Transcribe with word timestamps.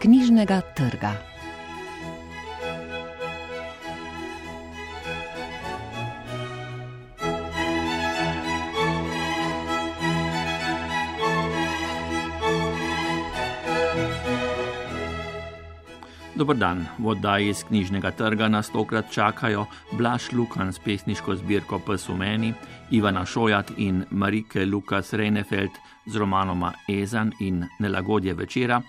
knjižnega 0.00 0.60
trga. 0.74 1.12
Dobr 16.34 16.56
dan, 16.56 16.86
v 16.96 17.06
oddaji 17.12 17.48
iz 17.52 17.60
knjižnega 17.68 18.10
trga 18.16 18.48
nas 18.48 18.72
tokrat 18.72 19.12
čakajo 19.12 19.66
Blaž 19.92 20.32
Lukan 20.32 20.72
s 20.72 20.78
pesniško 20.80 21.36
zbirko 21.36 21.78
Pes 21.84 22.08
v 22.08 22.16
meni, 22.16 22.54
Ivana 22.90 23.26
Šojat 23.28 23.76
in 23.76 24.04
Marike 24.10 24.64
Lukas 24.64 25.12
Reinefeld 25.12 25.76
z 26.06 26.16
romanoma 26.16 26.72
Ezan 26.88 27.32
in 27.40 27.66
Nelagodje 27.78 28.34
večera, 28.34 28.80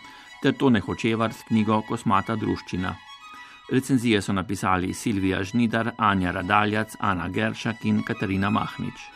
ter 0.41 0.53
Tone 0.57 0.79
Hočevar 0.81 1.33
s 1.33 1.43
knjigo 1.47 1.81
Kosmata 1.87 2.35
druščina. 2.35 2.95
Recenzije 3.71 4.21
so 4.21 4.33
napisali 4.33 4.93
Silvija 4.93 5.43
Žnidar, 5.43 5.93
Anja 5.97 6.31
Radaljac, 6.31 6.95
Ana 6.99 7.29
Geršak 7.29 7.85
in 7.85 8.01
Katarina 8.03 8.49
Mahnič. 8.49 9.09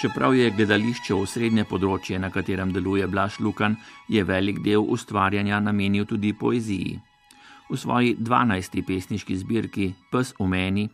Čeprav 0.00 0.34
je 0.36 0.50
gledališče 0.52 1.14
osrednje 1.14 1.64
področje, 1.64 2.18
na 2.20 2.28
katerem 2.30 2.72
deluje 2.72 3.06
Blaž 3.08 3.38
Lukan, 3.40 3.78
je 4.08 4.24
velik 4.24 4.58
del 4.64 4.84
ustvarjanja 4.96 5.60
namenil 5.60 6.04
tudi 6.04 6.34
poeziji. 6.36 6.98
V 7.70 7.76
svoji 7.76 8.16
12. 8.20 8.82
pesniški 8.86 9.36
zbirki 9.36 9.92
Pes 10.12 10.34
v 10.38 10.46
meni 10.46 10.88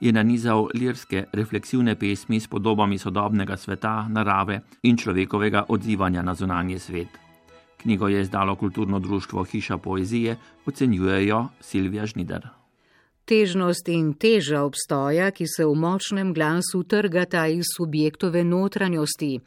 je 0.00 0.12
nanizal 0.12 0.68
lirske 0.74 1.24
refleksivne 1.32 1.94
pesmi 1.94 2.40
s 2.40 2.46
podobami 2.46 2.98
sodobnega 2.98 3.56
sveta, 3.56 4.06
narave 4.08 4.60
in 4.82 4.96
človekovega 4.96 5.64
odzivanja 5.68 6.22
na 6.22 6.34
zunanje 6.34 6.78
svet. 6.78 7.08
Knjigo 7.78 8.08
je 8.08 8.20
izdalo 8.20 8.56
kulturno 8.56 8.98
društvo 8.98 9.44
Hiša 9.44 9.78
poezije, 9.78 10.36
ocenjujejo 10.66 11.48
Silvija 11.60 12.06
Žnidar 12.06 12.58
težnost 13.28 13.88
in 13.92 14.14
teža 14.16 14.62
obstoja, 14.64 15.30
ki 15.36 15.46
se 15.46 15.66
v 15.66 15.74
močnem 15.76 16.32
glasu 16.34 16.82
trgata 16.88 17.46
iz 17.52 17.68
subjektove 17.76 18.44
notranjosti. 18.44 19.38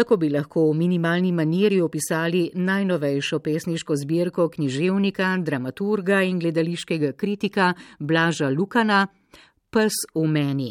Tako 0.00 0.16
bi 0.16 0.30
lahko 0.32 0.62
v 0.70 0.76
minimalni 0.78 1.28
maniri 1.32 1.80
opisali 1.80 2.50
najnovejšo 2.54 3.38
pesniško 3.38 3.96
zbirko 3.96 4.48
književnika, 4.48 5.36
dramaturga 5.44 6.22
in 6.22 6.38
gledališkega 6.40 7.12
kritika 7.12 7.74
Blaža 7.98 8.48
Lukana 8.48 9.06
Pes 9.70 9.92
v 10.14 10.24
meni. 10.26 10.70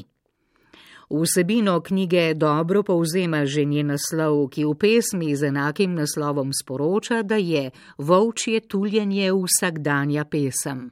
Vsebino 1.10 1.78
knjige 1.82 2.34
dobro 2.34 2.84
povzema 2.84 3.46
že 3.46 3.66
njen 3.66 3.94
naslov, 3.94 4.48
ki 4.50 4.66
v 4.66 4.74
pesmi 4.74 5.36
z 5.36 5.54
enakim 5.54 5.94
naslovom 5.94 6.50
sporoča, 6.64 7.22
da 7.22 7.36
je 7.36 7.70
volčje 7.98 8.60
tuljenje 8.60 9.30
vsakdanja 9.34 10.26
pesem. 10.26 10.90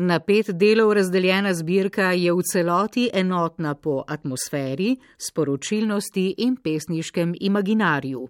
Na 0.00 0.20
pet 0.20 0.46
delov 0.54 0.92
razdeljena 0.92 1.50
zbirka 1.54 2.12
je 2.12 2.32
v 2.32 2.42
celoti 2.52 3.08
enotna 3.12 3.74
po 3.74 4.04
atmosferi, 4.06 4.96
sporočilnosti 5.18 6.34
in 6.38 6.56
pesniškem 6.56 7.34
imaginariju. 7.40 8.28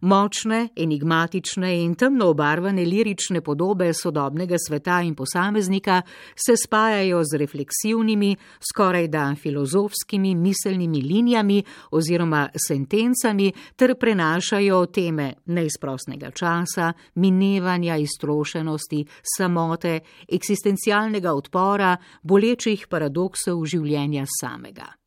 Močne, 0.00 0.68
enigmatične 0.76 1.82
in 1.82 1.94
temno 1.94 2.26
obarvane 2.26 2.84
lirične 2.84 3.40
podobe 3.40 3.92
sodobnega 3.94 4.56
sveta 4.68 5.00
in 5.00 5.14
posameznika 5.14 6.02
se 6.34 6.56
spajajo 6.56 7.22
z 7.24 7.36
refleksivnimi, 7.36 8.36
skoraj 8.72 9.08
da 9.08 9.34
filozofskimi 9.42 10.34
miselnimi 10.34 11.02
linijami 11.02 11.62
oziroma 11.90 12.48
sentencami 12.68 13.52
ter 13.76 13.94
prenašajo 13.94 14.86
teme 14.86 15.32
neizprostnega 15.46 16.30
časa, 16.30 16.92
minevanja, 17.14 17.96
iztrošenosti, 17.96 19.04
samote, 19.36 20.00
eksistencialnega 20.28 21.32
odpora, 21.32 21.96
bolečih 22.22 22.86
paradoksov 22.90 23.64
življenja 23.64 24.24
samega. 24.40 25.05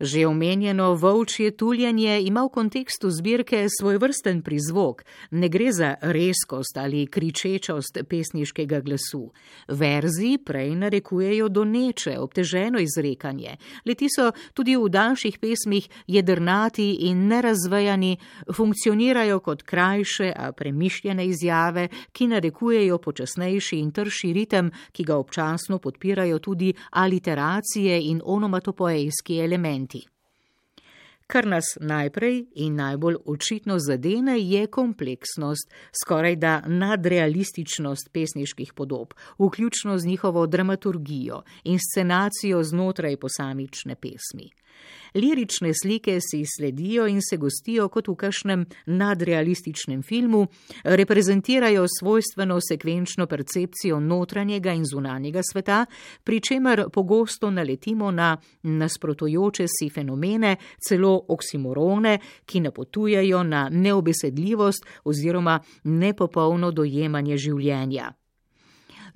Že 0.00 0.26
omenjeno 0.26 0.94
volčje 0.94 1.50
tuljenje 1.56 2.22
ima 2.22 2.42
v 2.42 2.48
kontekstu 2.48 3.10
zbirke 3.10 3.66
svoj 3.70 3.98
vrsten 3.98 4.42
prizvok, 4.42 5.04
ne 5.30 5.48
gre 5.48 5.72
za 5.72 5.94
reskost 6.00 6.76
ali 6.76 7.06
kričečost 7.06 7.98
pesniškega 8.08 8.80
glasu. 8.80 9.30
Verzi 9.68 10.38
prej 10.44 10.74
narekujejo 10.74 11.48
doneče, 11.48 12.18
obteženo 12.18 12.80
izrekanje, 12.82 13.54
leti 13.86 14.08
so 14.10 14.32
tudi 14.54 14.74
v 14.76 14.88
daljših 14.88 15.38
pesmih 15.38 15.86
jedrnati 16.06 16.90
in 17.06 17.28
nerazvejani, 17.28 18.16
funkcionirajo 18.50 19.38
kot 19.40 19.62
krajše, 19.62 20.32
a 20.36 20.52
premišljene 20.52 21.26
izjave, 21.26 21.88
ki 22.12 22.26
narekujejo 22.34 22.98
počasnejši 22.98 23.78
in 23.78 23.92
trši 23.92 24.32
ritem, 24.32 24.72
ki 24.92 25.04
ga 25.04 25.16
občasno 25.16 25.78
podpirajo 25.78 26.38
tudi 26.38 26.74
aliteracije 26.90 28.02
in 28.10 28.20
onomatopoejski 28.24 29.38
elementi. 29.38 29.93
Kar 31.26 31.46
nas 31.46 31.64
najprej 31.80 32.46
in 32.54 32.74
najbolj 32.76 33.16
očitno 33.26 33.78
zadene, 33.78 34.40
je 34.40 34.66
kompleksnost, 34.66 35.70
skoraj 36.04 36.36
da 36.36 36.60
nadrealističnost 36.66 38.10
pesniških 38.12 38.72
podob, 38.72 39.14
vključno 39.38 39.98
z 39.98 40.06
njihovo 40.06 40.46
dramaturgijo 40.46 41.42
in 41.64 41.78
scenacijo 41.78 42.62
znotraj 42.62 43.16
posamične 43.16 43.94
pesmi. 43.94 44.50
Lirične 45.14 45.72
slike 45.82 46.18
si 46.20 46.42
sledijo 46.56 47.06
in 47.06 47.20
se 47.22 47.36
gostijo 47.36 47.88
kot 47.88 48.08
v 48.08 48.14
kakšnem 48.14 48.64
nadrealističnem 48.86 50.02
filmu, 50.02 50.46
reprezentirajo 50.84 51.86
svojstveno 51.98 52.58
sekvenčno 52.68 53.26
percepcijo 53.26 54.00
notranjega 54.00 54.72
in 54.72 54.84
zunanjega 54.84 55.40
sveta, 55.52 55.86
pri 56.24 56.40
čemer 56.40 56.84
pogosto 56.92 57.50
naletimo 57.50 58.10
na 58.10 58.36
nasprotujoče 58.62 59.66
si 59.68 59.90
fenomene, 59.90 60.56
celo 60.88 61.24
oksimorone, 61.28 62.18
ki 62.46 62.60
napotujejo 62.60 63.42
na 63.42 63.68
neobesedljivost 63.70 64.86
oziroma 65.04 65.60
nepopolno 65.84 66.70
dojemanje 66.70 67.36
življenja. 67.36 68.12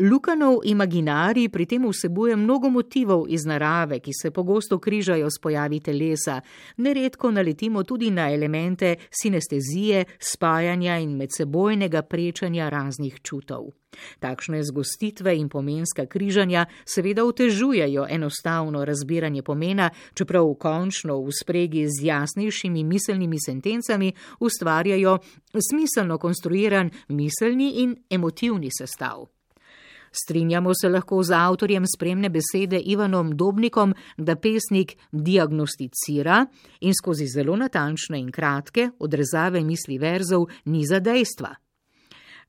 Lukanov 0.00 0.60
imaginarij 0.64 1.48
pri 1.50 1.66
tem 1.66 1.82
vsebuje 1.82 2.36
mnogo 2.36 2.70
motivov 2.70 3.26
iz 3.28 3.42
narave, 3.42 3.98
ki 3.98 4.12
se 4.14 4.30
pogosto 4.30 4.78
križajo 4.78 5.26
s 5.26 5.40
pojavi 5.42 5.80
telesa, 5.80 6.40
neredko 6.76 7.30
naletimo 7.30 7.82
tudi 7.82 8.10
na 8.10 8.30
elemente 8.30 8.94
sinestezije, 9.10 10.04
spajanja 10.18 10.98
in 10.98 11.16
medsebojnega 11.16 12.02
prečanja 12.02 12.68
raznih 12.68 13.16
čutov. 13.22 13.74
Takšne 14.20 14.62
zgostitve 14.62 15.34
in 15.34 15.48
pomenska 15.48 16.06
križanja 16.06 16.66
seveda 16.86 17.24
otežujejo 17.24 18.06
enostavno 18.10 18.84
razbiranje 18.84 19.42
pomena, 19.42 19.90
čeprav 20.14 20.54
končno 20.54 21.18
v 21.24 21.34
spregi 21.34 21.88
z 21.90 22.04
jasnejšimi 22.06 22.84
miselnimi 22.84 23.40
sentencami 23.46 24.12
ustvarjajo 24.38 25.18
smiselno 25.70 26.18
konstruiran 26.18 26.90
miselni 27.08 27.82
in 27.82 27.96
emotivni 28.10 28.70
sestav. 28.70 29.37
Strinjamo 30.12 30.72
se 30.74 30.88
lahko 30.88 31.22
z 31.22 31.32
avtorjem 31.34 31.84
spremne 31.86 32.30
besede 32.30 32.80
Ivanom 32.80 33.36
Dobnikom, 33.36 33.94
da 34.16 34.36
pesnik 34.36 34.96
diagnosticira 35.12 36.46
in 36.80 36.92
skozi 36.94 37.26
zelo 37.26 37.56
natančne 37.56 38.18
in 38.18 38.30
kratke 38.32 38.90
odrezave 38.98 39.64
misli 39.64 39.98
verzov 39.98 40.48
ni 40.64 40.86
za 40.86 41.00
dejstva. 41.00 41.54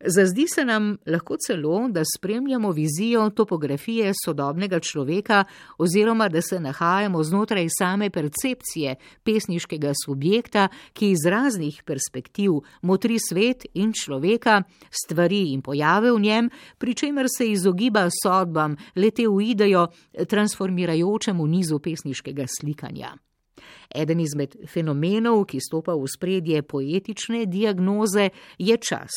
Zazdi 0.06 0.48
se 0.48 0.66
nam 0.66 0.98
lahko 1.06 1.36
celo, 1.48 1.88
da 1.90 2.02
spremljamo 2.18 2.72
vizijo 2.72 3.30
topografije 3.30 4.14
sodobnega 4.26 4.80
človeka 4.80 5.44
oziroma 5.78 6.30
da 6.30 6.42
se 6.42 6.60
nahajamo 6.60 7.24
znotraj 7.24 7.68
same 7.80 8.10
percepcije 8.10 8.96
pesniškega 9.24 9.92
subjekta, 10.06 10.68
ki 10.94 11.12
iz 11.12 11.26
raznih 11.26 11.84
perspektiv 11.86 12.52
motri 12.82 13.18
svet 13.30 13.66
in 13.74 13.94
človeka, 13.94 14.64
stvari 15.04 15.54
in 15.54 15.62
pojave 15.62 16.12
v 16.12 16.20
njem, 16.20 16.50
pri 16.78 16.94
čemer 16.94 17.26
se 17.38 17.52
izogiba 17.52 18.10
sodbam, 18.24 18.76
lete 18.96 19.28
uidejo 19.28 19.88
transformirajočemu 20.28 21.48
nizu 21.48 21.80
pesniškega 21.80 22.46
slikanja. 22.60 23.18
Eden 23.96 24.20
izmed 24.20 24.56
fenomenov, 24.68 25.46
ki 25.46 25.60
stopa 25.60 25.96
v 25.96 26.08
spredje 26.08 26.62
poetične 26.62 27.46
diagnoze, 27.46 28.30
je 28.58 28.78
čas 28.78 29.12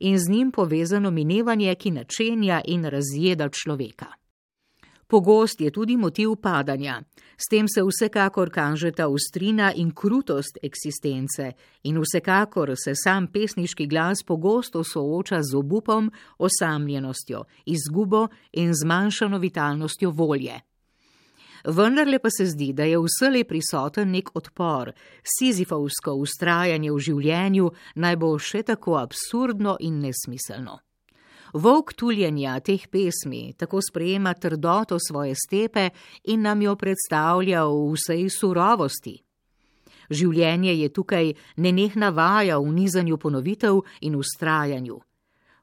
in 0.00 0.18
z 0.18 0.30
njim 0.30 0.52
povezano 0.52 1.10
minevanje, 1.10 1.74
ki 1.74 1.90
načenja 1.90 2.60
in 2.64 2.84
razjeda 2.84 3.48
človeka. 3.48 4.06
Pogost 5.06 5.60
je 5.60 5.70
tudi 5.70 5.96
motiv 5.96 6.34
padanja. 6.42 7.02
S 7.36 7.48
tem 7.50 7.68
se 7.68 7.82
vsekakor 7.82 8.50
kažeta 8.50 9.08
ustrina 9.08 9.72
in 9.76 9.92
krutost 9.94 10.58
eksistence 10.62 11.52
in 11.82 12.00
vsekakor 12.00 12.72
se 12.84 12.94
sam 12.94 13.26
pesniški 13.26 13.86
glas 13.86 14.24
pogosto 14.26 14.84
sooča 14.84 15.42
z 15.42 15.56
obupom, 15.56 16.10
osamljenostjo, 16.38 17.44
izgubo 17.66 18.26
in 18.52 18.72
zmanjšano 18.74 19.38
vitalnostjo 19.38 20.10
volje. 20.10 20.60
Vendarle 21.66 22.18
pa 22.18 22.30
se 22.30 22.46
zdi, 22.46 22.72
da 22.72 22.84
je 22.84 22.98
vselej 22.98 23.44
prisoten 23.44 24.10
nek 24.10 24.30
odpor, 24.38 24.92
sizifovsko 25.26 26.14
ustrajanje 26.14 26.92
v 26.92 26.98
življenju 27.08 27.70
naj 27.98 28.16
bo 28.22 28.36
še 28.38 28.62
tako 28.62 28.94
absurdno 29.00 29.74
in 29.82 29.98
nesmiselno. 30.04 30.78
Volk 31.54 31.94
tuljenja 31.98 32.58
teh 32.60 32.86
pesmi 32.90 33.54
tako 33.58 33.80
sprejema 33.82 34.34
trdoto 34.34 34.98
svoje 35.00 35.34
stepe 35.34 35.88
in 36.30 36.42
nam 36.46 36.62
jo 36.62 36.76
predstavlja 36.76 37.64
v 37.66 37.94
vsej 37.94 38.28
surovosti. 38.30 39.16
Življenje 40.10 40.74
je 40.76 40.92
tukaj 40.94 41.32
nenehna 41.56 42.12
vaja 42.14 42.60
v 42.62 42.70
nizanju 42.76 43.18
ponovitev 43.18 43.80
in 44.06 44.14
ustrajanju. 44.14 45.00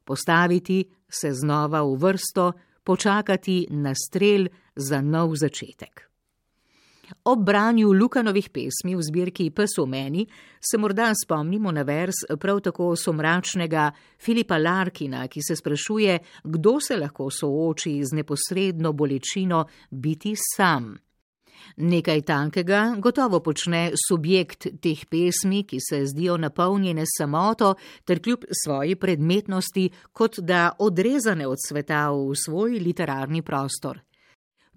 Postaviti 0.04 0.84
se 1.08 1.32
znova 1.32 1.84
v 1.84 1.96
vrsto, 1.96 2.52
počakati 2.84 3.68
na 3.72 3.94
strel 3.96 4.50
za 4.76 5.02
nov 5.02 5.36
začetek. 5.36 6.14
Ob 7.24 7.46
branju 7.46 7.92
Lukanovih 7.94 8.50
pesmi 8.50 8.96
v 8.96 9.04
zbirki 9.04 9.50
Pes 9.52 9.78
v 9.78 9.86
meni 9.88 10.26
se 10.60 10.78
morda 10.78 11.12
spomnimo 11.14 11.72
na 11.72 11.84
vers 11.84 12.24
prav 12.40 12.62
tako 12.64 12.96
somračnega 12.96 13.92
Filipa 14.20 14.58
Larkina, 14.58 15.28
ki 15.28 15.42
se 15.44 15.56
sprašuje, 15.56 16.20
kdo 16.44 16.80
se 16.80 16.98
lahko 16.98 17.30
sooči 17.32 18.00
z 18.04 18.16
neposredno 18.16 18.94
bolečino 18.94 19.66
biti 19.92 20.36
sam. 20.36 20.96
Nekaj 21.78 22.22
tankega 22.22 22.96
gotovo 23.00 23.40
počne 23.40 23.92
subjekt 24.08 24.68
teh 24.82 25.06
pesmi, 25.10 25.64
ki 25.64 25.80
se 25.80 26.06
zdijo 26.06 26.38
napolnjene 26.38 27.06
samoto 27.18 27.76
ter 28.06 28.20
kljub 28.20 28.44
svoji 28.64 28.96
predmetnosti, 28.96 29.90
kot 30.12 30.40
da 30.40 30.72
odrezane 30.80 31.48
od 31.48 31.58
sveta 31.68 32.10
v 32.12 32.36
svoj 32.36 32.80
literarni 32.80 33.42
prostor. 33.42 34.02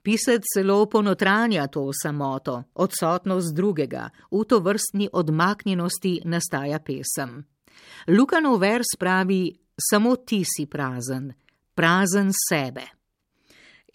Pisec 0.06 0.42
celo 0.54 0.86
ponotranja 0.86 1.66
to 1.66 1.90
samoto, 2.02 2.62
odsotnost 2.74 3.54
drugega, 3.54 4.10
v 4.30 4.44
to 4.44 4.60
vrstni 4.62 5.08
odmaknjenosti 5.12 6.20
nastaja 6.24 6.78
pesem. 6.78 7.42
Lukanov 8.06 8.60
vers 8.60 8.94
pravi: 8.98 9.50
Samo 9.90 10.14
ti 10.16 10.44
si 10.46 10.66
prazen, 10.66 11.32
prazen 11.74 12.30
sebe. 12.30 12.86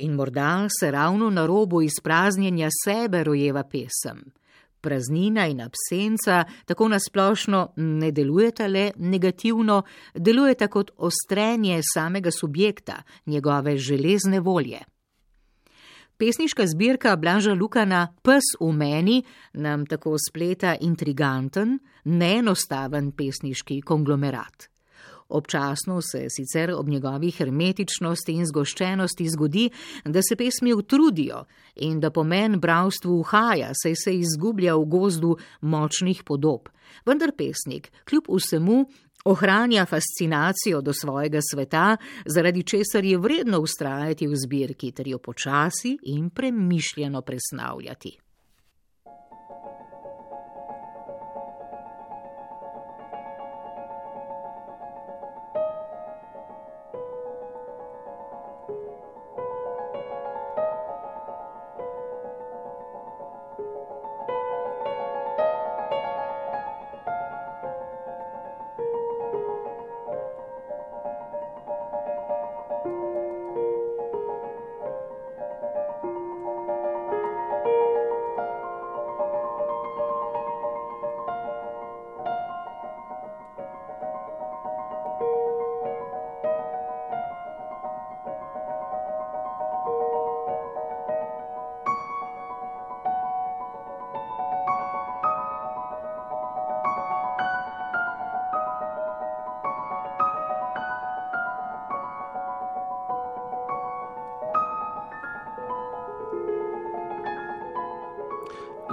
In 0.04 0.20
morda 0.20 0.68
se 0.68 0.92
ravno 0.92 1.30
na 1.30 1.46
robu 1.46 1.82
izpraznjenja 1.82 2.68
sebe 2.84 3.24
rojeva 3.24 3.64
pesem. 3.64 4.20
Praznina 4.82 5.48
in 5.48 5.62
absenca 5.62 6.44
tako 6.66 6.88
nasplošno 6.88 7.74
ne 7.76 8.12
delujeta 8.12 8.68
le 8.68 8.92
negativno, 8.98 9.84
delujeta 10.14 10.68
kot 10.68 10.92
ostrenje 10.98 11.82
samega 11.94 12.32
subjekta, 12.32 13.04
njegove 13.26 13.78
železne 13.78 14.40
volje. 14.40 14.80
Pesniška 16.22 16.68
zbirka 16.68 17.16
Blaža 17.16 17.54
Lukana 17.54 18.14
Pes 18.22 18.54
v 18.60 18.68
meni 18.78 19.24
nam 19.58 19.88
tako 19.90 20.20
spleta 20.22 20.76
intriganten, 20.78 21.80
neenostaven 22.06 23.08
pesniški 23.18 23.80
konglomerat. 23.82 24.68
Občasno 25.34 25.98
se 26.02 26.28
sicer 26.30 26.76
ob 26.78 26.90
njegovi 26.94 27.32
hermetičnosti 27.32 28.36
in 28.38 28.46
zgoščenosti 28.46 29.30
zgodi, 29.34 29.66
da 30.06 30.22
se 30.22 30.38
pesmi 30.38 30.76
utrudijo 30.78 31.46
in 31.76 32.00
da 32.00 32.12
pomen 32.14 32.60
bravstvu 32.60 33.18
uhaja, 33.20 33.72
saj 33.74 33.96
se 34.04 34.14
izgublja 34.20 34.76
v 34.78 34.86
gozdu 34.86 35.38
močnih 35.62 36.22
podob. 36.24 36.70
Vendar 37.06 37.32
pesnik, 37.34 37.90
kljub 38.06 38.30
vsemu, 38.30 38.86
Ohranja 39.26 39.86
fascinacijo 39.86 40.82
do 40.82 40.94
svojega 40.94 41.40
sveta, 41.52 41.98
zaradi 42.26 42.64
česar 42.64 43.06
je 43.06 43.18
vredno 43.18 43.60
ustrajati 43.60 44.28
v 44.28 44.36
zbirki 44.36 44.92
ter 44.92 45.08
jo 45.08 45.18
počasi 45.18 45.98
in 46.04 46.30
premišljeno 46.30 47.22
presnavljati. 47.22 48.18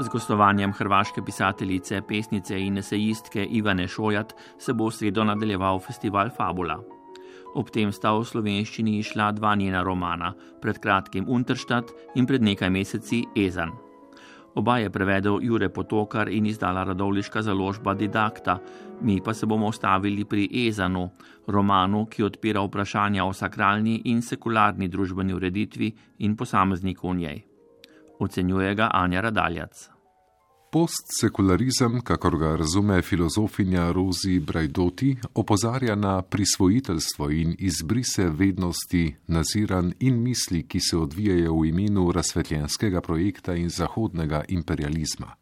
Z 0.09 0.13
gostovanjem 0.13 0.73
hrvaške 0.73 1.21
pisateljice, 1.23 1.99
pesnice 2.09 2.57
in 2.61 2.79
esejistke 2.81 3.43
Ivane 3.45 3.85
Šojat 3.89 4.33
se 4.59 4.73
bo 4.73 4.87
v 4.89 4.95
sredo 4.97 5.25
nadaljeval 5.25 5.81
festival 5.85 6.31
Fabula. 6.37 6.79
Ob 7.55 7.69
tem 7.69 7.93
sta 7.93 8.15
v 8.17 8.23
slovenščini 8.25 8.95
išla 9.03 9.27
dva 9.37 9.51
njena 9.55 9.83
romana, 9.85 10.31
pred 10.63 10.81
kratkim 10.81 11.29
Unterstadt 11.29 11.93
in 12.17 12.25
pred 12.27 12.41
nekaj 12.43 12.71
meseci 12.71 13.19
Ezan. 13.37 13.75
Oba 14.57 14.79
je 14.79 14.89
prevedel 14.91 15.43
Jure 15.45 15.69
Potokar 15.69 16.33
in 16.33 16.47
izdala 16.47 16.87
radovliška 16.89 17.43
založba 17.43 17.95
Didakta, 17.95 18.57
mi 19.03 19.21
pa 19.21 19.35
se 19.35 19.47
bomo 19.47 19.69
ostavili 19.69 20.25
pri 20.25 20.49
Ezanu, 20.69 21.11
romanu, 21.47 22.07
ki 22.07 22.25
odpira 22.25 22.65
vprašanja 22.65 23.29
o 23.29 23.37
sakralni 23.37 24.01
in 24.09 24.23
sekularni 24.23 24.89
družbeni 24.89 25.37
ureditvi 25.37 25.93
in 26.19 26.37
posamezniku 26.37 27.13
v 27.13 27.17
njej 27.21 27.39
ocenjuje 28.19 28.75
ga 28.75 28.91
Anja 28.93 29.21
Radaljac. 29.21 29.98
Postsekularizem, 30.71 32.01
kakor 32.05 32.35
ga 32.39 32.57
razume 32.57 33.03
filozofinja 33.03 33.93
Rozi 33.93 34.39
Brajdoti, 34.41 35.17
opozarja 35.35 35.95
na 35.95 36.23
prisvojiteljstvo 36.23 37.31
in 37.31 37.55
izbrise 37.59 38.29
vednosti, 38.29 39.17
naziran 39.27 39.95
in 40.01 40.21
misli, 40.23 40.67
ki 40.69 40.81
se 40.81 40.97
odvijajo 40.97 41.55
v 41.61 41.71
imenu 41.71 42.13
razsvetljenskega 42.13 43.01
projekta 43.01 43.55
in 43.55 43.71
zahodnega 43.71 44.43
imperializma. 44.49 45.33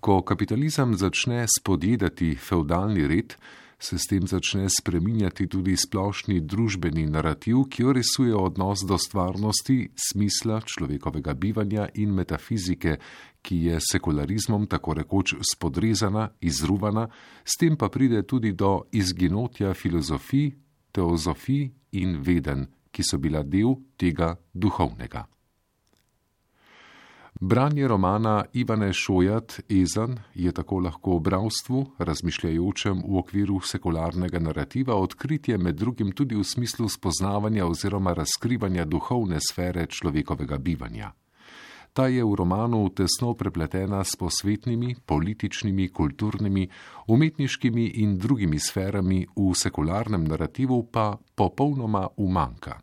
Ko 0.00 0.20
kapitalizem 0.22 0.92
začne 0.94 1.46
spodjedati 1.58 2.34
feudalni 2.36 3.06
red, 3.08 3.32
se 3.78 3.98
s 3.98 4.06
tem 4.06 4.26
začne 4.26 4.66
spreminjati 4.68 5.46
tudi 5.46 5.76
splošni 5.76 6.40
družbeni 6.40 7.06
narativ, 7.06 7.68
ki 7.70 7.84
orisuje 7.84 8.34
odnos 8.34 8.82
do 8.88 8.98
stvarnosti, 8.98 9.90
smisla 9.94 10.60
človekovega 10.66 11.34
bivanja 11.34 11.88
in 11.94 12.14
metafizike, 12.14 12.98
ki 13.42 13.56
je 13.70 13.78
sekularizmom 13.92 14.66
tako 14.66 14.98
rekoč 14.98 15.34
spodrezana, 15.52 16.28
izruvana, 16.40 17.08
s 17.44 17.56
tem 17.60 17.76
pa 17.76 17.88
pride 17.88 18.26
tudi 18.26 18.52
do 18.52 18.88
izginotja 18.92 19.74
filozofij, 19.74 20.50
teozofij 20.92 21.70
in 21.92 22.18
veden, 22.22 22.66
ki 22.90 23.02
so 23.02 23.18
bila 23.18 23.42
del 23.42 23.78
tega 23.96 24.34
duhovnega. 24.54 25.37
Branje 27.40 27.88
romana 27.88 28.44
Ivane 28.52 28.92
Šojat 28.92 29.60
Ezan 29.70 30.18
je 30.34 30.52
tako 30.52 30.78
lahko 30.78 31.16
v 31.16 31.20
bravstvu, 31.20 31.84
razmišljajočem 31.98 33.02
v 33.06 33.18
okviru 33.18 33.60
sekularnega 33.60 34.38
narativa, 34.38 34.94
odkritje 34.94 35.58
med 35.58 35.76
drugim 35.76 36.10
tudi 36.12 36.34
v 36.34 36.44
smislu 36.44 36.88
spoznavanja 36.88 37.66
oziroma 37.66 38.12
razkrivanja 38.12 38.84
duhovne 38.84 39.38
sfere 39.50 39.86
človekovega 39.86 40.58
bivanja. 40.58 41.12
Ta 41.92 42.08
je 42.08 42.24
v 42.24 42.34
romanu 42.34 42.88
tesno 42.90 43.34
prepletena 43.34 44.04
s 44.04 44.18
posvetnimi, 44.18 44.96
političnimi, 45.06 45.88
kulturnimi, 45.88 46.68
umetniškimi 47.06 47.86
in 48.02 48.18
drugimi 48.18 48.58
sferami, 48.58 49.26
v 49.36 49.54
sekularnem 49.54 50.24
narativu 50.24 50.82
pa 50.90 51.14
popolnoma 51.34 52.08
umanka. 52.16 52.80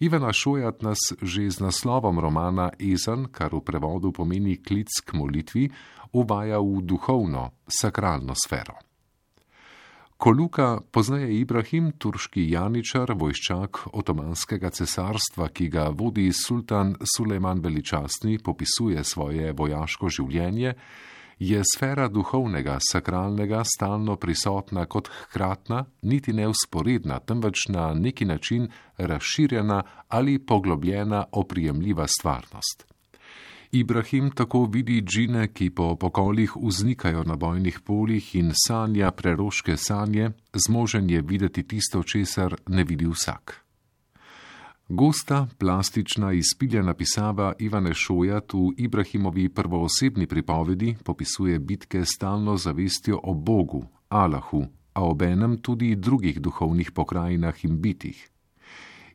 Ivana 0.00 0.32
Šojat 0.32 0.82
nas 0.82 0.98
že 1.22 1.50
z 1.50 1.60
naslovom 1.60 2.18
romana 2.18 2.70
Ezan, 2.78 3.28
kar 3.30 3.54
v 3.54 3.62
prevodu 3.62 4.12
pomeni 4.12 4.56
klic 4.56 4.90
k 5.04 5.14
molitvi, 5.14 5.70
uvaja 6.12 6.58
v 6.58 6.82
duhovno, 6.82 7.50
sakralno 7.68 8.34
sfero. 8.34 8.78
Koluka 10.16 10.80
poznaje 10.90 11.40
Ibrahim, 11.40 11.90
turški 11.98 12.46
janičar, 12.48 13.12
vojščak 13.18 13.90
otomanskega 13.92 14.70
cesarstva, 14.70 15.50
ki 15.50 15.66
ga 15.68 15.88
vodi 15.90 16.30
sultan 16.32 16.94
Sulejman 17.02 17.60
Veličastni, 17.60 18.38
popisuje 18.38 19.02
svoje 19.04 19.52
vojaško 19.52 20.08
življenje, 20.08 20.76
je 21.38 21.62
sfera 21.74 22.08
duhovnega, 22.08 22.78
sakralnega 22.92 23.62
stalno 23.64 24.16
prisotna 24.16 24.86
kot 24.86 25.08
hkratna, 25.08 25.84
niti 26.02 26.32
ne 26.32 26.48
usporedna, 26.48 27.18
temveč 27.18 27.68
na 27.68 27.94
neki 27.94 28.24
način 28.24 28.68
razširjena 28.98 29.82
ali 30.08 30.38
poglobljena 30.38 31.24
oprijemljiva 31.32 32.06
stvarnost. 32.06 32.86
Ibrahim 33.72 34.30
tako 34.30 34.64
vidi 34.64 35.02
džine, 35.02 35.48
ki 35.52 35.70
po 35.70 35.96
pokolih 35.96 36.52
vznikajo 36.62 37.24
na 37.24 37.36
bojnih 37.36 37.80
poljih 37.80 38.34
in 38.34 38.52
sanja 38.66 39.10
preroške 39.10 39.76
sanje, 39.76 40.30
zmožen 40.66 41.10
je 41.10 41.22
videti 41.22 41.62
tisto, 41.62 42.02
česar 42.02 42.54
ne 42.68 42.84
vidi 42.84 43.06
vsak. 43.06 43.63
Gosta, 44.88 45.46
plastična, 45.58 46.32
izpiljena 46.32 46.94
pisava 46.94 47.52
Ivane 47.58 47.94
Šojat 47.94 48.52
v 48.52 48.58
Ibrahimovi 48.76 49.48
prvoosebni 49.48 50.26
pripovedi 50.26 50.96
popisuje 51.04 51.58
bitke 51.58 52.04
stalno 52.04 52.56
zavestjo 52.56 53.20
o 53.22 53.34
Bogu, 53.34 53.86
Allahu, 54.08 54.66
a 54.92 55.04
obenem 55.04 55.56
tudi 55.56 55.94
drugih 55.96 56.40
duhovnih 56.40 56.90
pokrajinah 56.92 57.64
in 57.64 57.80
bitih. 57.80 58.30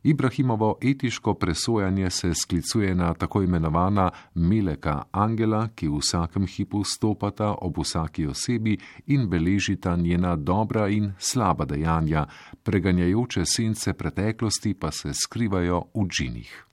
Ibrahimovo 0.02 0.78
etiško 0.82 1.34
presojanje 1.34 2.10
se 2.10 2.34
sklicuje 2.34 2.94
na 2.94 3.14
tako 3.14 3.42
imenovana 3.42 4.10
meleka 4.34 5.02
angela, 5.12 5.68
ki 5.74 5.88
v 5.88 5.98
vsakem 5.98 6.46
hipu 6.46 6.84
stopata 6.84 7.54
ob 7.60 7.78
vsaki 7.78 8.26
osebi 8.26 8.78
in 9.06 9.28
beležita 9.28 9.96
njena 9.96 10.36
dobra 10.36 10.88
in 10.88 11.12
slaba 11.18 11.64
dejanja, 11.64 12.26
preganjajoče 12.62 13.44
sence 13.46 13.92
preteklosti 13.92 14.74
pa 14.74 14.90
se 14.90 15.12
skrivajo 15.14 15.84
v 15.94 16.08
džinih. 16.08 16.69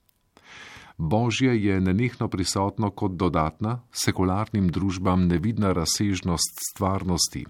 Božje 0.98 1.64
je 1.64 1.82
nenehno 1.82 2.28
prisotno 2.28 2.90
kot 2.90 3.12
dodatna, 3.12 3.82
sekularnim 3.94 4.72
družbam 4.74 5.28
nevidna 5.28 5.72
razsežnost 5.74 6.62
stvarnosti. 6.72 7.46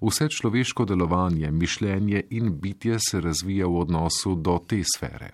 Vse 0.00 0.28
človeško 0.28 0.84
delovanje, 0.84 1.50
mišljenje 1.50 2.22
in 2.30 2.52
bitje 2.60 2.98
se 3.00 3.20
razvija 3.20 3.66
v 3.66 3.80
odnosu 3.80 4.34
do 4.34 4.58
te 4.68 4.82
sfere. 4.84 5.30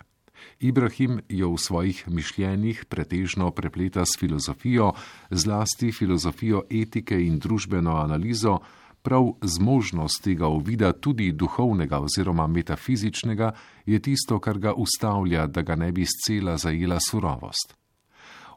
Ibrahim 0.59 1.19
jo 1.29 1.51
v 1.53 1.57
svojih 1.57 2.03
mišljenjih 2.07 2.85
pretežno 2.85 3.51
prepleta 3.51 4.05
s 4.05 4.15
filozofijo, 4.19 4.93
zlasti 5.29 5.91
filozofijo 5.91 6.63
etike 6.69 7.19
in 7.25 7.39
družbeno 7.39 7.97
analizo, 7.97 8.59
prav 9.01 9.31
zmožnost 9.41 10.23
tega 10.23 10.47
uvida 10.47 10.91
tudi 10.93 11.31
duhovnega 11.31 11.99
oziroma 11.99 12.47
metafizičnega 12.47 13.51
je 13.85 13.99
tisto, 13.99 14.39
kar 14.39 14.59
ga 14.59 14.73
ustavlja, 14.73 15.47
da 15.47 15.61
ga 15.61 15.75
ne 15.75 15.91
bi 15.91 16.05
scela 16.05 16.57
zajela 16.57 16.99
surovost. 17.09 17.75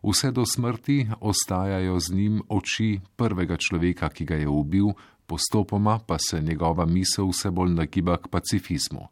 Vse 0.02 0.30
do 0.30 0.46
smrti 0.46 1.06
ostajajo 1.20 1.98
z 2.00 2.14
njim 2.14 2.42
oči 2.48 3.00
prvega 3.16 3.56
človeka, 3.56 4.08
ki 4.08 4.24
ga 4.24 4.34
je 4.34 4.48
ubil, 4.48 4.92
postopoma 5.26 5.98
pa 6.06 6.18
se 6.18 6.40
njegova 6.40 6.86
misel 6.86 7.28
vse 7.28 7.50
bolj 7.50 7.74
nagiba 7.74 8.16
k 8.16 8.28
pacifizmu. 8.28 9.08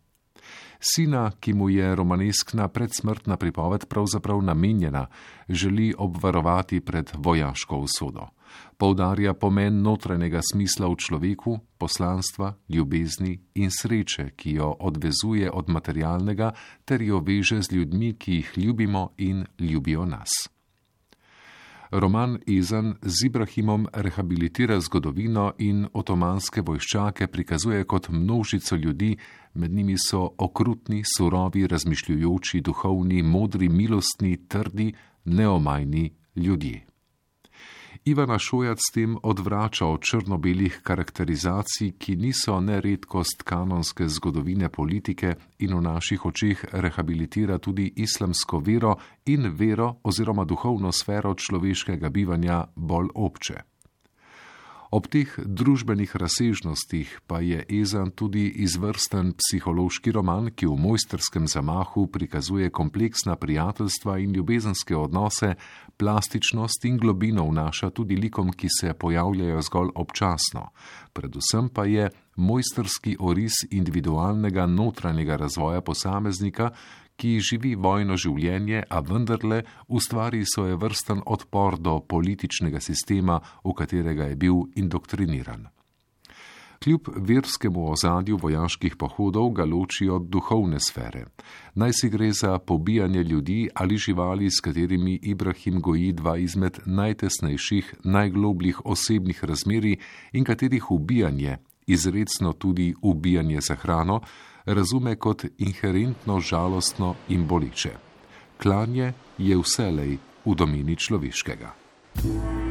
Sina, 0.81 1.31
ki 1.41 1.53
mu 1.53 1.69
je 1.71 1.95
romaneskna 1.95 2.69
predsmrtna 2.69 3.37
pripoved 3.37 3.87
pravzaprav 3.87 4.43
namenjena, 4.43 5.07
želi 5.49 5.95
obvarovati 5.99 6.81
pred 6.81 7.11
vojaško 7.15 7.77
usodo. 7.77 8.29
Poudarja 8.77 9.35
pomen 9.35 9.83
notranjega 9.83 10.41
smisla 10.53 10.89
v 10.89 10.97
človeku, 10.97 11.59
poslanstva, 11.79 12.55
ljubezni 12.69 13.39
in 13.55 13.71
sreče, 13.71 14.31
ki 14.37 14.59
jo 14.59 14.75
odvezuje 14.81 15.51
od 15.51 15.69
materialnega, 15.69 16.53
ter 16.85 17.03
jo 17.03 17.21
veže 17.21 17.63
z 17.63 17.73
ljudmi, 17.73 18.15
ki 18.19 18.33
jih 18.33 18.53
ljubimo 18.57 19.11
in 19.19 19.45
ljubijo 19.59 20.07
nas. 20.07 20.49
Roman 21.91 22.39
Izan 22.47 22.95
z 23.03 23.27
Ibrahimom 23.27 23.87
rehabilitira 23.93 24.81
zgodovino 24.81 25.53
in 25.59 25.87
otomanske 25.93 26.61
vojščake 26.61 27.27
prikazuje 27.27 27.85
kot 27.85 28.09
množico 28.09 28.77
ljudi, 28.77 29.17
med 29.55 29.73
njimi 29.73 29.97
so 29.99 30.29
okrutni, 30.39 31.03
surovi, 31.17 31.67
razmišljujoči, 31.67 32.61
duhovni, 32.61 33.23
modri, 33.23 33.69
milostni, 33.69 34.37
trdi, 34.49 34.93
neomajni 35.25 36.11
ljudje. 36.37 36.88
Ivana 38.09 38.39
Šojac 38.39 38.79
s 38.81 38.93
tem 38.95 39.17
odvrača 39.23 39.87
od 39.87 40.01
črno-belih 40.01 40.81
karakterizacij, 40.83 41.91
ki 41.99 42.17
niso 42.17 42.61
neredkost 42.61 43.43
kanonske 43.45 44.09
zgodovine 44.09 44.69
politike 44.69 45.35
in 45.59 45.75
v 45.77 45.81
naših 45.85 46.25
očeh 46.27 46.65
rehabilitira 46.73 47.59
tudi 47.59 47.93
islamsko 47.97 48.63
vero 48.65 48.95
in 49.27 49.53
vero 49.53 49.97
oziroma 50.03 50.45
duhovno 50.45 50.93
sfero 50.93 51.35
človeškega 51.35 52.09
bivanja 52.09 52.65
bolj 52.77 53.13
obče. 53.15 53.61
Ob 54.91 55.05
teh 55.13 55.29
družbenih 55.45 56.15
razsežnostih 56.17 57.11
pa 57.29 57.43
je 57.45 57.61
Ezan 57.69 58.09
tudi 58.11 58.47
izvrsten 58.65 59.35
psihološki 59.37 60.15
roman, 60.17 60.49
ki 60.49 60.65
v 60.65 60.77
mojsterskem 60.81 61.45
zamahu 61.45 62.07
prikazuje 62.09 62.71
kompleksna 62.73 63.37
prijateljstva 63.37 64.17
in 64.25 64.33
ljubezenske 64.33 64.97
odnose, 64.97 65.55
plastičnost 65.97 66.85
in 66.89 66.97
globino 66.97 67.45
vnaša 67.51 67.91
tudi 67.91 68.17
likom, 68.17 68.53
ki 68.53 68.69
se 68.81 68.95
pojavljajo 68.95 69.61
zgolj 69.69 69.93
občasno. 69.95 70.71
Predvsem 71.13 71.69
pa 71.69 71.85
je 71.85 72.09
mojsterski 72.37 73.17
oris 73.21 73.67
individualnega 73.71 74.67
notranjega 74.67 75.37
razvoja 75.37 75.81
posameznika, 75.81 76.71
ki 77.19 77.39
živi 77.43 77.75
vojno 77.75 78.17
življenje, 78.17 78.85
a 78.89 79.01
vendarle 79.03 79.65
ustvari 79.89 80.45
svoje 80.47 80.77
vrsten 80.79 81.25
odpor 81.27 81.79
do 81.79 81.99
političnega 82.01 82.81
sistema, 82.81 83.41
v 83.65 83.75
katerega 83.75 84.31
je 84.31 84.37
bil 84.37 84.63
indoktriniran. 84.79 85.67
Kljub 86.79 87.09
verskemu 87.17 87.89
ozadju 87.91 88.37
vojaških 88.39 88.95
pohodov 88.97 89.49
ga 89.51 89.65
ločijo 89.67 90.19
duhovne 90.19 90.79
sfere. 90.81 91.25
Naj 91.75 91.93
si 92.01 92.11
gre 92.11 92.29
za 92.33 92.59
pobijanje 92.59 93.23
ljudi 93.23 93.69
ali 93.75 93.99
živali, 93.99 94.51
s 94.51 94.61
katerimi 94.61 95.19
Ibrahim 95.23 95.81
goji 95.81 96.13
dva 96.13 96.37
izmed 96.39 96.79
najtesnejših, 96.87 97.95
najglobljih 98.05 98.87
osebnih 98.87 99.45
razmeri 99.45 99.97
in 100.33 100.45
katerih 100.45 100.91
ubijanje, 100.91 101.57
izredno 101.87 102.53
tudi 102.53 102.95
ubijanje 103.03 103.61
za 103.61 103.75
hrano, 103.75 104.21
razume 104.69 105.17
kot 105.17 105.45
inherentno 105.59 106.41
žalostno 106.41 107.15
in 107.29 107.47
boleče. 107.47 107.97
Klanje 108.61 109.13
je 109.39 109.57
vselej 109.57 110.19
v 110.45 110.55
domeni 110.55 110.97
človeškega. 110.97 111.75
thank 112.19 112.63
you 112.63 112.68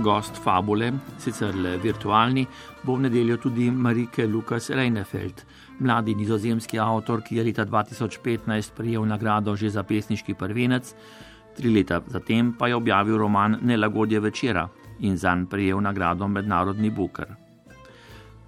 gost 0.00 0.36
fabule, 0.36 0.92
sicer 1.18 1.54
le 1.54 1.76
virtualni, 1.78 2.46
bo 2.84 2.96
v 2.96 3.08
nedeljo 3.08 3.36
tudi 3.36 3.70
Marike 3.70 4.26
Lukas 4.26 4.70
Reinefeld, 4.70 5.44
mladi 5.80 6.14
nizozemski 6.14 6.78
avtor, 6.78 7.22
ki 7.22 7.36
je 7.36 7.44
leta 7.44 7.66
2015 7.66 8.72
prejel 8.76 9.04
nagrado 9.06 9.56
že 9.56 9.70
za 9.70 9.82
pesniški 9.82 10.34
prvenec, 10.34 10.94
tri 11.56 11.74
leta 11.74 12.00
zatem 12.06 12.54
pa 12.58 12.68
je 12.68 12.76
objavil 12.76 13.18
roman 13.18 13.58
Nelagodje 13.62 14.20
večera 14.20 14.68
in 15.00 15.16
zanj 15.16 15.46
prejel 15.46 15.80
nagrado 15.80 16.28
Mednarodni 16.28 16.90
Buker. 16.90 17.36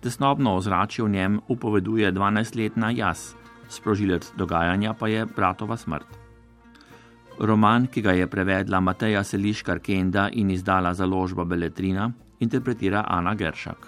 Tesnobno 0.00 0.56
ozračje 0.56 1.04
v 1.04 1.08
njem 1.08 1.40
upoveduje 1.48 2.12
12-letna 2.12 2.90
jaz, 2.90 3.34
sprožilec 3.68 4.32
dogajanja 4.36 4.94
pa 4.94 5.08
je 5.08 5.26
bratova 5.26 5.76
smrt. 5.76 6.23
Roman, 7.38 7.86
ki 7.86 8.02
ga 8.02 8.12
je 8.12 8.26
prevedla 8.26 8.80
Mateja 8.80 9.24
Seliškar 9.24 9.78
Kenda 9.78 10.28
in 10.32 10.50
izdala 10.50 10.94
založba 10.94 11.44
Beletrina, 11.44 12.12
interpretira 12.40 13.04
Ana 13.08 13.34
Geršak. 13.34 13.86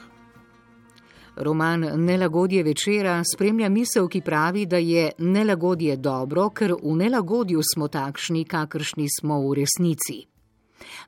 Roman 1.37 1.81
Nelagodje 1.81 2.63
večera 2.63 3.23
spremlja 3.35 3.69
misel, 3.69 4.09
ki 4.09 4.21
pravi, 4.21 4.67
da 4.67 4.77
je 4.77 5.11
nelagodje 5.19 5.97
dobro, 5.97 6.49
ker 6.51 6.73
v 6.83 6.97
nelagodju 6.97 7.61
smo 7.75 7.89
takšni, 7.89 8.45
kakršni 8.45 9.07
smo 9.21 9.41
v 9.49 9.55
resnici. 9.55 10.25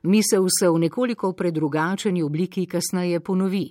Misel 0.03 0.45
se 0.59 0.69
v 0.69 0.79
nekoliko 0.79 1.33
predrugačeni 1.33 2.23
obliki 2.23 2.65
kasneje 2.65 3.19
ponovi. 3.19 3.69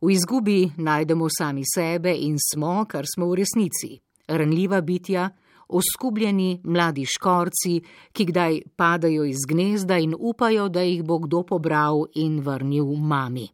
V 0.00 0.10
izgubi 0.10 0.70
najdemo 0.76 1.26
sami 1.38 1.62
sebe 1.74 2.14
in 2.14 2.36
smo, 2.38 2.84
kar 2.84 3.04
smo 3.14 3.26
v 3.26 3.34
resnici. 3.34 3.98
Ranljiva 4.28 4.80
bitja, 4.80 5.30
oskubljeni 5.70 6.60
mladi 6.64 7.04
škorci, 7.06 7.80
ki 8.12 8.24
kdaj 8.24 8.60
padajo 8.76 9.24
iz 9.24 9.46
gnezda 9.48 9.98
in 9.98 10.14
upajo, 10.18 10.68
da 10.68 10.82
jih 10.82 11.02
bo 11.04 11.18
kdo 11.18 11.42
pobral 11.42 12.04
in 12.14 12.40
vrnil 12.40 12.94
mami. 12.96 13.48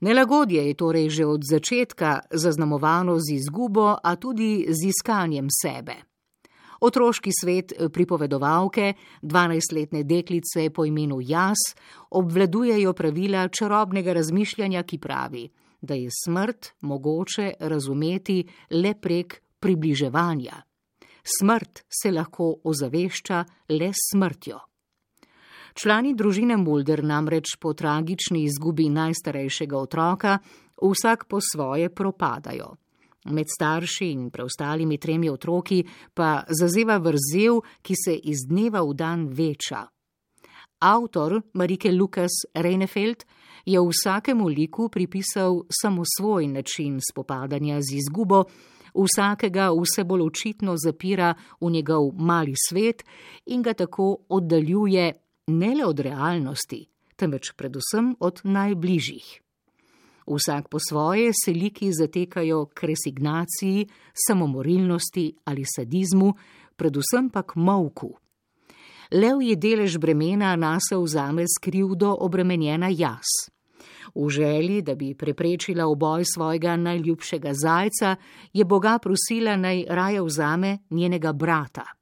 Nelagodje 0.00 0.62
je 0.68 0.74
torej 0.74 1.08
že 1.10 1.24
od 1.26 1.42
začetka 1.42 2.30
zaznamovano 2.30 3.18
z 3.18 3.34
izgubo, 3.34 3.98
a 4.02 4.16
tudi 4.16 4.66
z 4.70 4.94
iskanjem 4.94 5.50
sebe. 5.50 5.96
Otroški 6.80 7.30
svet 7.34 7.72
pripovedovalke, 7.90 8.94
dvanajstletne 9.22 10.04
deklice 10.06 10.70
po 10.70 10.84
imenu 10.86 11.18
Jas, 11.20 11.74
obvladujejo 12.10 12.92
pravila 12.92 13.48
čarobnega 13.48 14.12
razmišljanja, 14.12 14.82
ki 14.82 14.98
pravi, 14.98 15.48
da 15.82 15.94
je 15.94 16.10
smrt 16.24 16.72
mogoče 16.80 17.52
razumeti 17.60 18.44
le 18.70 18.94
prek 18.94 19.42
približevanja. 19.58 20.67
Smrt 21.28 21.84
se 22.02 22.10
lahko 22.12 22.54
ozavešča 22.64 23.44
le 23.68 23.92
smrtjo. 23.92 24.58
Člani 25.78 26.14
družine 26.16 26.56
Mulder 26.56 27.04
namreč 27.04 27.54
po 27.60 27.74
tragični 27.76 28.42
izgubi 28.48 28.88
najstarejšega 28.90 29.76
otroka 29.78 30.38
vsak 30.82 31.26
po 31.28 31.38
svoje 31.40 31.90
propadajo. 31.94 32.72
Med 33.30 33.46
starši 33.52 34.08
in 34.10 34.30
preostalimi 34.30 34.98
tremi 34.98 35.28
otroki 35.30 35.82
pa 36.14 36.44
zazeva 36.48 36.96
vrzel, 36.98 37.60
ki 37.82 37.94
se 37.94 38.14
iz 38.16 38.46
dneva 38.48 38.82
v 38.82 38.94
dan 38.94 39.26
veča. 39.28 39.84
Avtor 40.78 41.40
Marike 41.54 41.92
Lukas 41.92 42.32
Reinefeld 42.54 43.24
je 43.66 43.80
vsakemu 43.80 44.48
liku 44.48 44.88
pripisal 44.88 45.62
samo 45.82 46.02
svoj 46.16 46.46
način 46.46 47.00
spopadanja 47.10 47.80
z 47.82 47.98
izgubo, 47.98 48.44
vsakega 48.94 49.70
vse 49.72 50.04
bolj 50.04 50.22
očitno 50.26 50.76
zapira 50.76 51.34
v 51.60 51.70
njegov 51.70 52.12
mali 52.14 52.54
svet 52.68 53.04
in 53.46 53.62
ga 53.62 53.74
tako 53.74 54.16
oddaljuje 54.28 55.12
ne 55.46 55.74
le 55.74 55.84
od 55.84 56.00
realnosti, 56.00 56.86
temveč 57.16 57.52
predvsem 57.56 58.16
od 58.20 58.40
najbližjih. 58.44 59.40
Vsak 60.28 60.68
po 60.68 60.78
svoje 60.78 61.32
se 61.32 61.52
liki 61.52 61.92
zatekajo 61.92 62.66
k 62.74 62.82
resignaciji, 62.82 63.88
samomorilnosti 64.26 65.36
ali 65.44 65.64
sadizmu, 65.64 66.34
predvsem 66.76 67.30
pa 67.30 67.42
k 67.42 67.56
molku. 67.56 68.12
Lev 69.12 69.40
je 69.42 69.56
delež 69.56 69.96
bremena 69.98 70.56
nase 70.56 70.96
vzame 70.96 71.48
skrivdo 71.48 72.12
obremenjena 72.20 72.88
jaz. 72.92 73.48
V 74.18 74.30
želji, 74.30 74.82
da 74.82 74.94
bi 74.94 75.14
preprečila 75.14 75.86
oboj 75.86 76.24
svojega 76.24 76.76
najljubšega 76.76 77.50
zajca, 77.54 78.16
je 78.52 78.64
Boga 78.64 78.98
prosila 78.98 79.56
naj 79.56 79.84
raje 79.88 80.22
vzame 80.22 80.78
njenega 80.90 81.32
brata. 81.32 81.97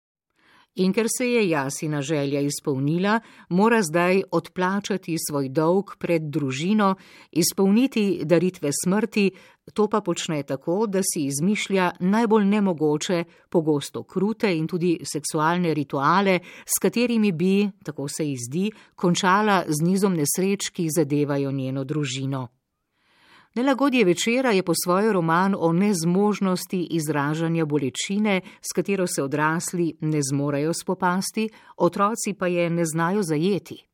In 0.76 0.92
ker 0.92 1.06
se 1.08 1.24
je 1.24 1.48
jasina 1.48 2.02
želja 2.02 2.40
izpolnila, 2.40 3.20
mora 3.48 3.82
zdaj 3.82 4.22
odplačati 4.30 5.16
svoj 5.28 5.48
dolg 5.48 5.96
pred 5.98 6.22
družino, 6.22 6.94
izpolniti 7.32 8.20
daritve 8.24 8.70
smrti, 8.84 9.30
to 9.72 9.88
pa 9.88 10.00
počne 10.00 10.42
tako, 10.42 10.86
da 10.86 11.00
si 11.02 11.24
izmišlja 11.26 11.90
najbolj 12.00 12.44
nemogoče, 12.44 13.24
pogosto 13.48 14.02
krute 14.02 14.52
in 14.56 14.66
tudi 14.66 14.98
seksualne 15.04 15.74
rituale, 15.74 16.38
s 16.66 16.78
katerimi 16.82 17.32
bi, 17.32 17.70
tako 17.84 18.08
se 18.08 18.28
ji 18.28 18.36
zdi, 18.48 18.70
končala 18.94 19.64
z 19.68 19.80
nizom 19.82 20.14
nesreč, 20.14 20.70
ki 20.70 20.90
zadevajo 20.90 21.52
njeno 21.52 21.84
družino. 21.84 22.48
Nelagodje 23.56 24.04
večera 24.04 24.50
je 24.50 24.62
po 24.62 24.72
svoj 24.84 25.12
roman 25.12 25.54
o 25.58 25.72
nezmožnosti 25.72 26.88
izražanja 26.90 27.64
bolečine, 27.64 28.40
s 28.60 28.72
katero 28.74 29.06
se 29.06 29.22
odrasli 29.22 29.96
ne 30.00 30.20
zmorejo 30.30 30.72
spopasti, 30.74 31.48
otroci 31.76 32.34
pa 32.38 32.46
je 32.46 32.70
ne 32.70 32.84
znajo 32.84 33.22
zajeti. 33.22 33.86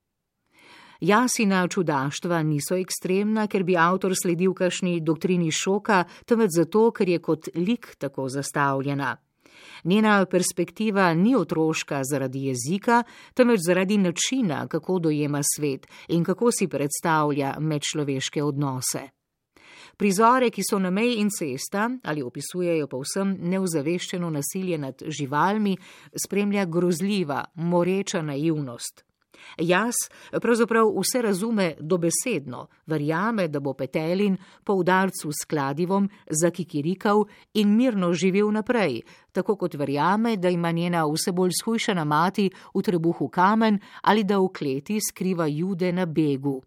Jasina 1.01 1.69
čudaštva 1.69 2.43
niso 2.43 2.75
ekstremna, 2.75 3.47
ker 3.47 3.63
bi 3.63 3.77
avtor 3.77 4.17
sledil 4.23 4.55
kašni 4.55 5.01
doktrini 5.01 5.51
šoka, 5.51 6.05
temveč 6.27 6.51
zato, 6.57 6.91
ker 6.91 7.09
je 7.09 7.19
kot 7.19 7.49
lik 7.55 7.95
tako 7.99 8.29
zastavljena. 8.29 9.17
Njena 9.85 10.27
perspektiva 10.27 11.15
ni 11.15 11.37
otroška 11.37 12.01
zaradi 12.11 12.47
jezika, 12.47 13.03
temveč 13.35 13.61
zaradi 13.67 13.99
načina, 13.99 14.67
kako 14.67 14.99
dojema 14.99 15.41
svet 15.57 15.87
in 16.09 16.25
kako 16.25 16.51
si 16.51 16.69
predstavlja 16.69 17.57
medčloveške 17.61 18.43
odnose. 18.43 19.22
Prizore, 19.97 20.51
ki 20.51 20.63
so 20.65 20.79
na 20.79 20.91
meji 20.91 21.21
incesta 21.21 21.91
ali 22.03 22.23
opisujejo 22.23 22.89
povsem 22.89 23.37
neuzaveščeno 23.41 24.31
nasilje 24.31 24.79
nad 24.79 25.03
živalmi, 25.07 25.77
spremlja 26.25 26.65
grozljiva, 26.65 27.45
moreča 27.55 28.23
naivnost. 28.23 29.05
Jaz 29.59 29.95
pravzaprav 30.41 30.89
vse 30.99 31.23
razume 31.23 31.75
dobesedno, 31.81 32.67
verjame, 32.87 33.49
da 33.49 33.61
bo 33.61 33.75
Petelin 33.75 34.37
po 34.65 34.75
udarcu 34.75 35.33
s 35.33 35.45
kladivom 35.45 36.09
zakikirikal 36.31 37.25
in 37.55 37.77
mirno 37.77 38.13
živel 38.13 38.53
naprej, 38.53 39.01
tako 39.33 39.57
kot 39.57 39.75
verjame, 39.75 40.37
da 40.37 40.49
ima 40.49 40.71
njena 40.71 41.05
vse 41.07 41.33
bolj 41.33 41.51
shujšana 41.63 42.05
mati 42.05 42.51
v 42.75 42.83
trebuhu 42.83 43.29
kamen 43.29 43.79
ali 44.03 44.25
da 44.25 44.39
v 44.39 44.49
kleti 44.59 45.01
skriva 45.01 45.47
jude 45.47 45.93
na 45.93 46.07
begu. 46.07 46.63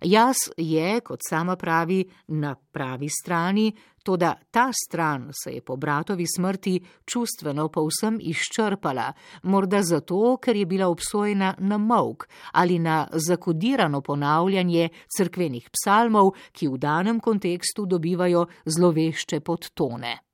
Jaz 0.00 0.36
je, 0.56 1.00
kot 1.00 1.20
sama 1.28 1.56
pravi, 1.56 2.04
na 2.28 2.54
pravi 2.54 3.08
strani, 3.08 3.72
to 4.06 4.16
da 4.16 4.34
ta 4.50 4.70
stran 4.72 5.30
se 5.42 5.50
je 5.52 5.60
po 5.60 5.76
bratovi 5.76 6.24
smrti 6.36 6.80
čustveno 7.04 7.68
povsem 7.68 8.18
izčrpala, 8.20 9.12
morda 9.42 9.82
zato, 9.82 10.36
ker 10.36 10.56
je 10.56 10.66
bila 10.66 10.88
obsojena 10.88 11.54
na 11.58 11.78
mok 11.78 12.28
ali 12.52 12.78
na 12.78 13.08
zakodirano 13.12 14.00
ponavljanje 14.00 14.88
crkvenih 15.16 15.70
psalmov, 15.70 16.30
ki 16.52 16.68
v 16.68 16.78
danem 16.78 17.20
kontekstu 17.20 17.86
dobivajo 17.86 18.46
zlovešče 18.64 19.40
podtone. 19.40 20.25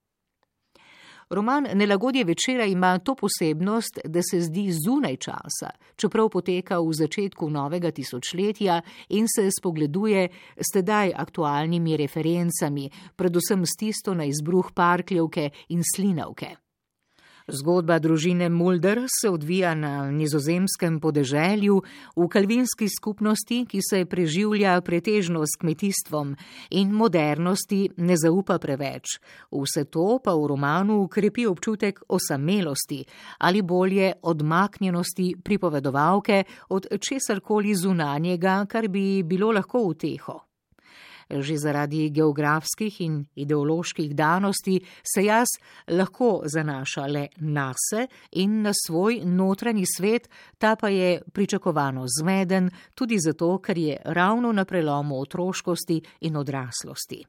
Roman 1.32 1.66
Nelagodje 1.74 2.24
večera 2.24 2.64
ima 2.64 2.98
to 2.98 3.14
posebnost, 3.14 3.98
da 4.04 4.20
se 4.30 4.40
zdi 4.40 4.72
zunaj 4.72 5.16
časa, 5.16 5.70
čeprav 5.96 6.28
poteka 6.28 6.78
v 6.78 6.92
začetku 6.92 7.50
novega 7.50 7.90
tisočletja 7.90 8.80
in 9.08 9.26
se 9.36 9.48
spogleduje 9.58 10.28
s 10.56 10.74
tedaj 10.74 11.12
aktualnimi 11.16 11.96
referencami, 11.96 12.90
predvsem 13.16 13.64
s 13.66 13.78
tisto 13.78 14.14
na 14.14 14.24
izbruh 14.24 14.72
parkljevke 14.74 15.50
in 15.68 15.80
slinavke. 15.96 16.61
Zgodba 17.48 17.98
družine 17.98 18.48
Mulder 18.48 19.00
se 19.20 19.30
odvija 19.30 19.74
na 19.74 20.10
nizozemskem 20.10 21.00
podeželju, 21.00 21.80
v 22.16 22.28
kalvinski 22.28 22.86
skupnosti, 22.88 23.64
ki 23.66 23.80
se 23.82 24.04
preživlja 24.04 24.80
pretežno 24.80 25.42
s 25.46 25.58
kmetijstvom 25.60 26.36
in 26.70 26.92
modernosti 26.94 27.88
ne 27.96 28.16
zaupa 28.16 28.58
preveč. 28.58 29.18
Vse 29.50 29.84
to 29.90 30.20
pa 30.24 30.36
v 30.38 30.46
romanu 30.54 31.00
ukrepi 31.02 31.46
občutek 31.46 32.00
osamelosti 32.08 33.04
ali 33.38 33.62
bolje 33.62 34.12
odmaknjenosti 34.22 35.34
pripovedovalke 35.42 36.44
od 36.68 36.86
česarkoli 37.00 37.74
zunanjega, 37.74 38.66
kar 38.68 38.88
bi 38.88 39.22
bilo 39.22 39.52
lahko 39.52 39.82
uteho 39.90 40.51
že 41.40 41.56
zaradi 41.56 42.10
geografskih 42.10 43.00
in 43.00 43.24
ideoloških 43.34 44.14
danosti, 44.14 44.80
se 45.14 45.24
jaz 45.24 45.48
lahko 45.88 46.42
zanaša 46.44 47.06
le 47.06 47.26
na 47.36 47.72
se 47.90 48.06
in 48.32 48.62
na 48.62 48.72
svoj 48.86 49.20
notranji 49.24 49.84
svet, 49.96 50.28
ta 50.58 50.76
pa 50.76 50.88
je 50.88 51.22
pričakovano 51.32 52.06
zmeden, 52.20 52.70
tudi 52.94 53.18
zato, 53.18 53.58
ker 53.58 53.78
je 53.78 53.96
ravno 54.04 54.52
na 54.52 54.64
prelomu 54.64 55.20
otroškosti 55.20 56.02
in 56.20 56.36
odraslosti. 56.36 57.24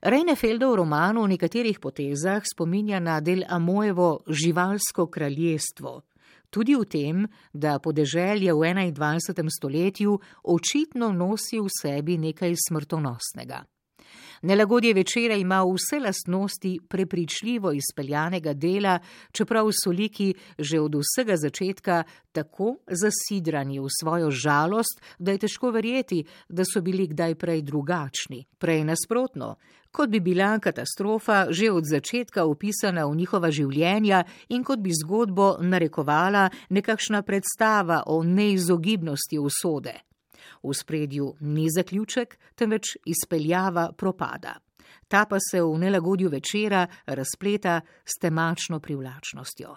Reinefeldov 0.00 0.78
roman 0.80 1.18
v 1.20 1.26
nekaterih 1.36 1.76
potezah 1.76 2.40
spominja 2.48 3.00
na 3.00 3.20
del 3.20 3.44
Amojevo 3.48 4.22
živalsko 4.24 5.06
kraljestvo. 5.06 6.00
Tudi 6.50 6.74
v 6.74 6.84
tem, 6.84 7.26
da 7.52 7.78
podeželje 7.78 8.52
v 8.52 8.92
21. 8.92 9.48
stoletju 9.48 10.18
očitno 10.44 11.12
nosi 11.12 11.60
v 11.60 11.68
sebi 11.70 12.18
nekaj 12.18 12.54
smrtonosnega. 12.68 13.64
Nelagodje 14.42 14.94
večera 14.94 15.34
ima 15.34 15.64
vse 15.64 16.00
lastnosti 16.00 16.78
prepričljivo 16.88 17.72
izpeljanega 17.72 18.54
dela, 18.54 18.98
čeprav 19.32 19.68
so 19.84 19.90
liki 19.90 20.34
že 20.58 20.80
od 20.80 20.94
vsega 20.94 21.36
začetka 21.36 22.02
tako 22.32 22.76
zasidrani 22.88 23.80
v 23.80 23.86
svojo 24.00 24.30
žalost, 24.30 25.02
da 25.18 25.32
je 25.32 25.38
težko 25.38 25.70
verjeti, 25.70 26.24
da 26.48 26.64
so 26.64 26.80
bili 26.80 27.06
kdaj 27.06 27.34
prej 27.34 27.62
drugačni, 27.62 28.46
prej 28.58 28.84
nasprotno, 28.84 29.56
kot 29.90 30.08
bi 30.10 30.20
bila 30.20 30.58
katastrofa 30.58 31.46
že 31.50 31.70
od 31.70 31.84
začetka 31.84 32.44
upisana 32.44 33.06
v 33.06 33.16
njihova 33.16 33.50
življenja 33.50 34.24
in 34.48 34.64
kot 34.64 34.78
bi 34.78 34.90
zgodbo 34.94 35.56
narekovala 35.60 36.48
nekakšna 36.70 37.22
predstava 37.22 38.02
o 38.06 38.22
neizogibnosti 38.24 39.38
usode. 39.38 39.94
V 40.62 40.74
spredju 40.74 41.34
ni 41.40 41.68
zaključek, 41.70 42.38
temveč 42.54 42.96
izpeljava 43.06 43.92
propada. 43.96 44.58
Ta 45.08 45.24
pa 45.26 45.38
se 45.40 45.62
v 45.62 45.78
nelagodju 45.78 46.28
večera 46.28 46.86
razpleta 47.06 47.80
s 48.04 48.18
temačno 48.20 48.80
privlačnostjo. 48.80 49.76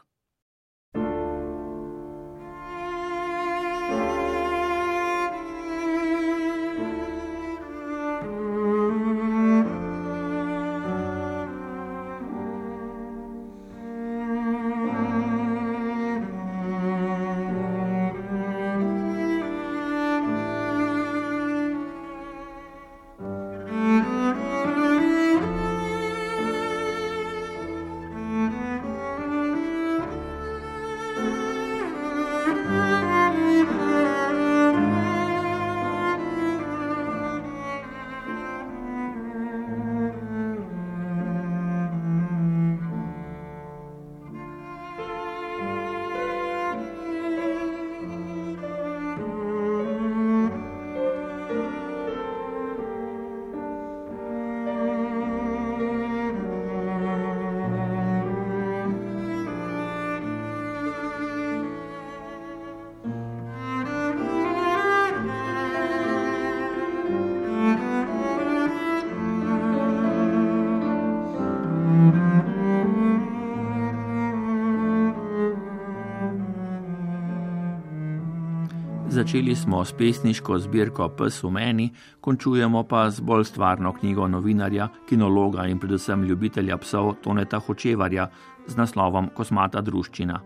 Začeli 79.24 79.56
smo 79.56 79.86
s 79.86 79.94
pesniško 79.96 80.58
zbirko 80.60 81.06
Pes 81.16 81.38
v 81.44 81.50
meni, 81.56 81.86
končujemo 82.20 82.82
pa 82.84 83.08
z 83.08 83.24
bolj 83.24 83.46
stvarno 83.48 83.94
knjigo 83.96 84.28
novinarja, 84.28 84.90
kinologa 85.08 85.64
in 85.72 85.80
predvsem 85.80 86.26
ljubitelja 86.28 86.76
psov 86.78 87.14
Toneta 87.24 87.60
Hočevarja 87.60 88.28
z 88.68 88.76
naslovom 88.76 89.30
Kosmata 89.32 89.82
druščina. 89.82 90.42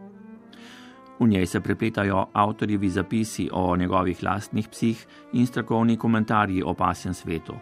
V 1.20 1.28
njej 1.28 1.46
se 1.46 1.62
prepletajo 1.62 2.28
avtorjevi 2.34 2.90
zapisi 2.90 3.50
o 3.52 3.76
njegovih 3.78 4.24
lastnih 4.24 4.70
psih 4.70 5.06
in 5.34 5.48
strokovni 5.48 5.98
komentarji 5.98 6.62
o 6.64 6.74
pasjem 6.74 7.14
svetu. 7.14 7.58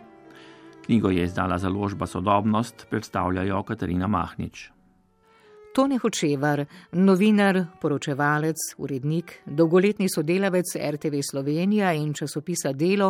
Knjigo 0.86 1.10
je 1.10 1.24
izdala 1.24 1.58
založba 1.58 2.06
Sodobnost, 2.06 2.88
predstavljajo 2.90 3.64
Katarina 3.64 4.08
Mahnič. 4.08 4.75
Tone 5.76 5.98
Hočevar, 6.00 6.62
novinar, 6.92 7.58
poročevalec, 7.82 8.56
urednik, 8.78 9.34
dolgoletni 9.46 10.08
sodelavec 10.08 10.70
RTV 10.92 11.20
Slovenija 11.32 11.90
in 11.94 12.14
časopisa 12.16 12.72
Delo, 12.72 13.10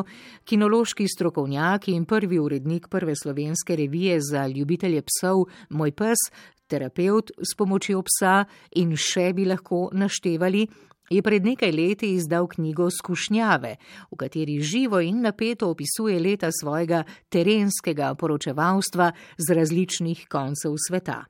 kinološki 0.49 1.06
strokovnjak 1.08 1.88
in 1.93 2.08
prvi 2.10 2.39
urednik 2.39 2.88
prve 2.89 3.13
slovenske 3.15 3.75
revije 3.75 4.17
za 4.21 4.47
ljubitelje 4.47 5.04
psov 5.06 5.43
Moj 5.69 5.91
pes, 5.91 6.25
terapeut 6.67 7.30
s 7.38 7.54
pomočjo 7.58 8.01
psa 8.01 8.47
in 8.82 8.97
še 8.97 9.28
bi 9.38 9.45
lahko 9.45 9.91
naštevali, 9.93 10.65
je 11.10 11.21
pred 11.21 11.45
nekaj 11.45 11.69
leti 11.71 12.15
izdal 12.17 12.49
knjigo 12.49 12.89
Skušnjave, 12.89 13.75
v 14.10 14.17
kateri 14.17 14.58
živo 14.58 15.04
in 15.06 15.21
napeto 15.21 15.69
opisuje 15.69 16.17
leta 16.19 16.49
svojega 16.49 17.04
terenskega 17.30 18.15
poročevalstva 18.17 19.13
z 19.38 19.54
različnih 19.54 20.25
koncev 20.25 20.82
sveta. 20.89 21.21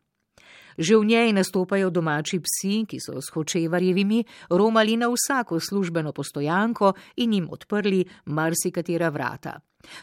Že 0.77 0.97
v 0.97 1.05
njej 1.05 1.33
nastopajo 1.33 1.89
domači 1.89 2.39
psi, 2.39 2.85
ki 2.87 2.99
so 2.99 3.21
s 3.21 3.31
hočevarjevimi 3.33 4.23
romali 4.49 4.97
na 4.97 5.07
vsako 5.07 5.59
službeno 5.59 6.11
postojanko 6.11 6.93
in 7.15 7.33
jim 7.33 7.47
odprli 7.51 8.05
marsikatera 8.25 9.09
vrata. 9.09 9.59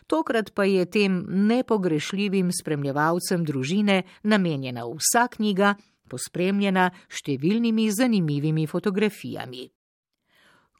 Tokrat 0.06 0.54
pa 0.54 0.64
je 0.64 0.86
tem 0.86 1.24
nepogrešljivim 1.28 2.50
spremljevalcem 2.52 3.44
družine 3.44 4.02
namenjena 4.22 4.86
vsa 4.86 5.26
knjiga, 5.28 5.74
pospremljena 6.08 6.90
številnimi 7.08 7.90
zanimivimi 7.90 8.66
fotografijami. 8.66 9.68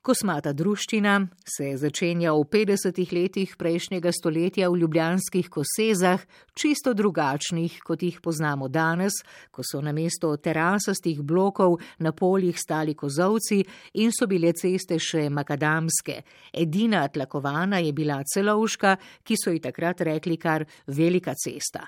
Kosmata 0.03 0.51
druščina 0.51 1.13
se 1.47 1.69
začenja 1.79 2.33
v 2.35 2.47
50-ih 2.51 3.11
letih 3.15 3.51
prejšnjega 3.55 4.11
stoletja 4.11 4.67
v 4.67 4.81
ljubljanskih 4.81 5.47
kosezah, 5.47 6.25
čisto 6.59 6.91
drugačnih, 6.91 7.77
kot 7.87 8.03
jih 8.03 8.17
poznamo 8.19 8.67
danes, 8.67 9.21
ko 9.55 9.63
so 9.63 9.79
na 9.79 9.93
mesto 9.95 10.33
terasastih 10.35 11.21
blokov 11.23 11.77
na 12.03 12.11
poljih 12.11 12.59
stali 12.59 12.97
kozovci 12.99 13.61
in 14.03 14.11
so 14.11 14.27
bile 14.27 14.51
ceste 14.59 14.99
še 14.99 15.29
makadamske. 15.31 16.19
Edina 16.51 17.05
tlakovana 17.07 17.79
je 17.79 17.95
bila 17.95 18.19
celovška, 18.27 18.97
ki 19.23 19.39
so 19.39 19.55
ji 19.55 19.63
takrat 19.63 20.03
rekli 20.03 20.35
kar 20.35 20.67
velika 20.91 21.37
cesta. 21.39 21.87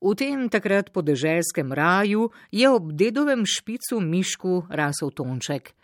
V 0.00 0.16
tem 0.16 0.48
takrat 0.48 0.88
podeželskem 0.88 1.76
raju 1.76 2.30
je 2.48 2.72
ob 2.72 2.88
dedovem 2.96 3.44
špicu 3.44 4.00
mišku 4.00 4.62
rasel 4.72 5.12
tonček. 5.12 5.74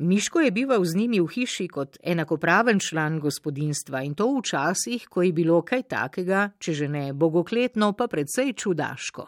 Miško 0.00 0.40
je 0.40 0.50
bival 0.50 0.84
z 0.84 0.96
njimi 0.96 1.20
v 1.20 1.26
hiši 1.28 1.66
kot 1.68 1.98
enakopraven 2.02 2.78
član 2.80 3.18
gospodinstva 3.20 4.00
in 4.02 4.14
to 4.16 4.30
v 4.32 4.40
časih, 4.48 5.04
ko 5.04 5.20
je 5.22 5.32
bilo 5.36 5.58
kaj 5.60 5.82
takega, 5.92 6.46
če 6.56 6.72
že 6.72 6.88
ne 6.88 7.12
bogokletno, 7.12 7.92
pa 7.92 8.06
predvsej 8.08 8.54
čudaško. 8.56 9.26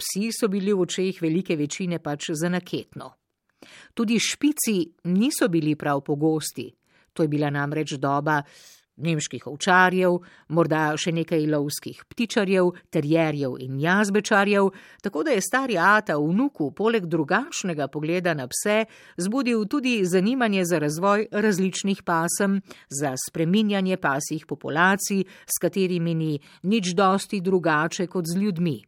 Psi 0.00 0.30
so 0.32 0.48
bili 0.48 0.72
v 0.72 0.80
očeh 0.80 1.20
velike 1.20 1.56
večine 1.60 1.98
pač 2.00 2.30
zanaketno. 2.32 3.10
Tudi 3.92 4.16
špici 4.16 4.88
niso 5.12 5.48
bili 5.52 5.76
prav 5.76 6.00
pogosti. 6.00 6.72
To 7.12 7.22
je 7.22 7.28
bila 7.28 7.50
namreč 7.50 7.98
doba, 8.00 8.40
nemških 8.98 9.46
ovčarjev, 9.46 10.18
morda 10.48 10.82
še 10.98 11.12
nekaj 11.12 11.46
lovskih 11.50 12.02
ptičarjev, 12.10 12.72
terjerjev 12.90 13.56
in 13.62 13.78
jazbečarjev, 13.80 14.70
tako 15.02 15.24
da 15.24 15.36
je 15.36 15.44
stari 15.44 15.78
Ata 15.78 16.18
vnuku 16.18 16.70
poleg 16.76 17.06
drugačnega 17.06 17.88
pogleda 17.88 18.34
na 18.34 18.48
pse 18.48 18.84
zbudil 19.16 19.64
tudi 19.66 20.04
zanimanje 20.04 20.64
za 20.64 20.78
razvoj 20.78 21.28
različnih 21.32 22.02
pasem, 22.02 22.60
za 22.88 23.14
spreminjanje 23.28 23.96
pasjih 23.96 24.46
populacij, 24.46 25.24
s 25.46 25.58
katerimi 25.60 26.14
ni 26.14 26.38
nič 26.62 26.94
dosti 26.94 27.40
drugače 27.40 28.06
kot 28.06 28.24
z 28.26 28.38
ljudmi. 28.40 28.87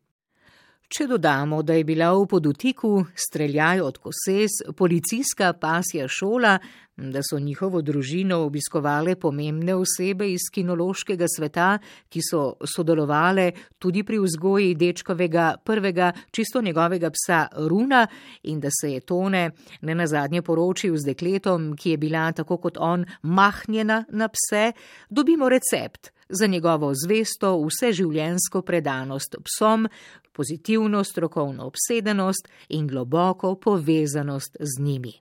Če 0.91 1.05
dodamo, 1.07 1.61
da 1.63 1.77
je 1.79 1.85
bila 1.87 2.09
v 2.19 2.25
podutiku 2.27 2.89
streljaj 3.15 3.79
od 3.81 4.01
koses 4.03 4.57
policijska 4.75 5.53
pasja 5.55 6.09
šola, 6.11 6.57
da 6.97 7.23
so 7.23 7.39
njihovo 7.39 7.79
družino 7.79 8.41
obiskovale 8.49 9.15
pomembne 9.15 9.77
osebe 9.79 10.27
iz 10.33 10.49
kinološkega 10.51 11.31
sveta, 11.31 11.69
ki 12.11 12.25
so 12.27 12.43
sodelovale 12.75 13.53
tudi 13.79 14.03
pri 14.03 14.19
vzgoji 14.19 14.75
dečkovega 14.75 15.55
prvega 15.65 16.11
čisto 16.35 16.59
njegovega 16.63 17.15
psa 17.15 17.47
Runa 17.71 18.07
in 18.43 18.59
da 18.61 18.75
se 18.81 18.91
je 18.97 19.01
Tone 19.01 19.51
ne 19.81 19.95
nazadnje 19.95 20.43
poročil 20.43 20.99
z 20.99 21.15
dekletom, 21.15 21.77
ki 21.79 21.95
je 21.95 22.03
bila 22.03 22.33
tako 22.33 22.59
kot 22.59 22.83
on 22.83 23.07
mahnjena 23.23 24.05
na 24.11 24.27
pse, 24.27 24.73
dobimo 25.09 25.49
recept 25.49 26.11
za 26.31 26.47
njegovo 26.47 26.93
zvesto 26.95 27.67
vseživljensko 27.67 28.63
predanost 28.63 29.37
psom, 29.45 29.89
pozitivno 30.33 31.05
strokovno 31.05 31.67
obsedenost 31.67 32.49
in 32.69 32.89
globoko 32.89 33.55
povezanost 33.55 34.57
z 34.61 34.83
njimi. 34.83 35.13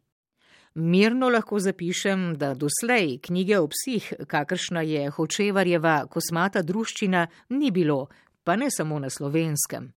Mirno 0.75 1.29
lahko 1.29 1.59
zapišem, 1.59 2.35
da 2.37 2.53
doslej 2.53 3.17
knjige 3.21 3.59
o 3.59 3.67
psih, 3.67 4.13
kakršna 4.27 4.81
je 4.81 5.09
Hočevarjeva 5.09 6.05
kosmata 6.07 6.61
druščina, 6.61 7.27
ni 7.49 7.71
bilo, 7.71 8.07
pa 8.43 8.55
ne 8.55 8.71
samo 8.71 8.99
na 8.99 9.09
slovenskem. 9.09 9.91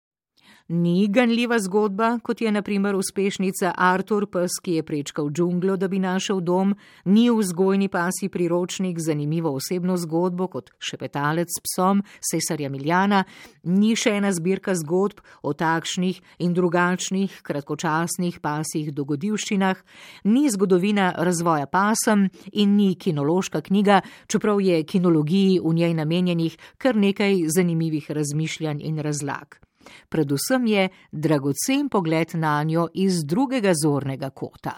Ni 0.73 1.09
ganljiva 1.09 1.59
zgodba, 1.59 2.19
kot 2.23 2.41
je 2.41 2.51
naprimer 2.53 2.95
uspešnica 2.95 3.73
Artur 3.77 4.29
Pes, 4.31 4.61
ki 4.63 4.77
je 4.77 4.83
prečkal 4.87 5.27
džunglo, 5.35 5.75
da 5.77 5.89
bi 5.91 5.99
našel 5.99 6.39
dom, 6.41 6.77
ni 7.05 7.25
vzgojni 7.31 7.89
pasi 7.91 8.29
priročnik 8.31 9.01
zanimivo 9.03 9.51
osebno 9.51 9.97
zgodbo 9.99 10.47
kot 10.47 10.69
šepetalec 10.79 11.51
s 11.51 11.63
psom 11.65 12.05
Cesarja 12.23 12.71
Miljana, 12.71 13.25
ni 13.65 13.97
še 13.99 14.13
ena 14.21 14.31
zbirka 14.31 14.77
zgodb 14.79 15.19
o 15.43 15.51
takšnih 15.59 16.21
in 16.39 16.55
drugačnih 16.55 17.41
kratkočasnih 17.43 18.39
pasih 18.39 18.93
dogodivščinah, 18.95 19.81
ni 20.31 20.45
zgodovina 20.55 21.09
razvoja 21.19 21.67
pasem 21.67 22.29
in 22.53 22.77
ni 22.77 22.95
kinološka 22.95 23.65
knjiga, 23.67 24.05
čeprav 24.31 24.63
je 24.63 24.85
kinologiji 24.85 25.59
v 25.59 25.75
njej 25.81 25.99
namenjenih 25.99 26.57
kar 26.79 26.95
nekaj 26.95 27.43
zanimivih 27.59 28.07
razmišljanj 28.11 28.87
in 28.87 29.03
razlag. 29.03 29.59
Predvsem 30.09 30.67
je 30.67 30.89
dragocen 31.13 31.89
pogled 31.89 32.35
na 32.35 32.63
njo 32.63 32.89
iz 32.95 33.25
drugega 33.25 33.73
zornega 33.83 34.31
kota. 34.31 34.77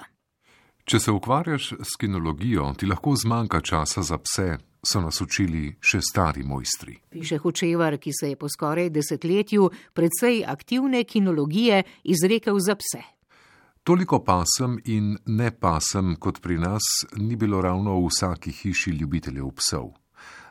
Če 0.85 0.99
se 0.99 1.13
ukvarjaš 1.13 1.73
s 1.73 1.97
kinologijo, 2.01 2.73
ti 2.79 2.87
lahko 2.87 3.15
zmanjka 3.17 3.61
časa 3.61 4.03
za 4.03 4.19
pse, 4.19 4.57
so 4.83 5.01
nas 5.01 5.21
učili 5.23 5.69
še 5.81 6.01
stari 6.03 6.43
mojstri. 6.43 6.97
Piše 7.15 7.39
Hočevar, 7.39 7.97
ki 8.03 8.11
se 8.11 8.33
je 8.33 8.37
po 8.37 8.51
skoraj 8.51 8.91
desetletju 8.91 9.71
predvsej 9.95 10.43
aktivne 10.47 11.05
kinologije 11.05 11.83
izrekel 12.03 12.59
za 12.59 12.75
pse. 12.75 13.03
Toliko 13.83 14.21
pasem 14.23 14.77
in 14.85 15.17
ne 15.27 15.51
pasem 15.51 16.15
kot 16.17 16.41
pri 16.43 16.59
nas 16.59 16.83
ni 17.19 17.37
bilo 17.37 17.63
ravno 17.63 17.97
v 17.99 18.11
vsaki 18.11 18.53
hiši 18.53 18.91
ljubiteljev 18.91 19.51
psov. 19.59 19.91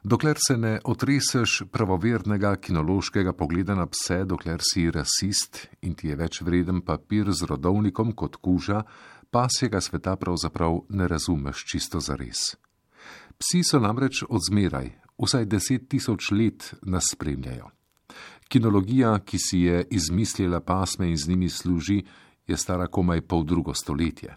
Dokler 0.04 0.38
se 0.48 0.58
ne 0.58 0.80
otreseš 0.84 1.64
pravovernega 1.72 2.56
kinološkega 2.56 3.34
pogleda 3.34 3.76
na 3.76 3.86
pse, 3.86 4.24
dokler 4.26 4.60
si 4.74 4.92
rasist 4.92 5.68
in 5.82 5.94
ti 5.94 6.08
je 6.10 6.16
več 6.18 6.42
vreden 6.42 6.82
papir 6.82 7.30
z 7.30 7.46
rodovnikom 7.46 8.16
kot 8.18 8.40
kuža, 8.42 8.82
pasjega 9.30 9.82
sveta 9.82 10.16
pravzaprav 10.18 10.80
ne 10.90 11.08
razumeš 11.08 11.66
čisto 11.70 12.02
zares. 12.02 12.58
Psi 13.38 13.62
so 13.64 13.80
namreč 13.80 14.24
odzmeraj, 14.30 14.90
vsaj 15.22 15.46
deset 15.46 15.88
tisoč 15.90 16.32
let 16.32 16.74
nas 16.82 17.14
spremljajo. 17.14 17.70
Kinologija, 18.50 19.20
ki 19.20 19.38
si 19.40 19.60
je 19.70 19.86
izmislila 19.90 20.60
pasme 20.66 21.12
in 21.12 21.18
z 21.18 21.30
njimi 21.30 21.50
služi, 21.50 22.02
je 22.48 22.58
stara 22.58 22.88
komaj 22.88 23.22
pol 23.22 23.46
drugo 23.46 23.74
stoletje. 23.74 24.34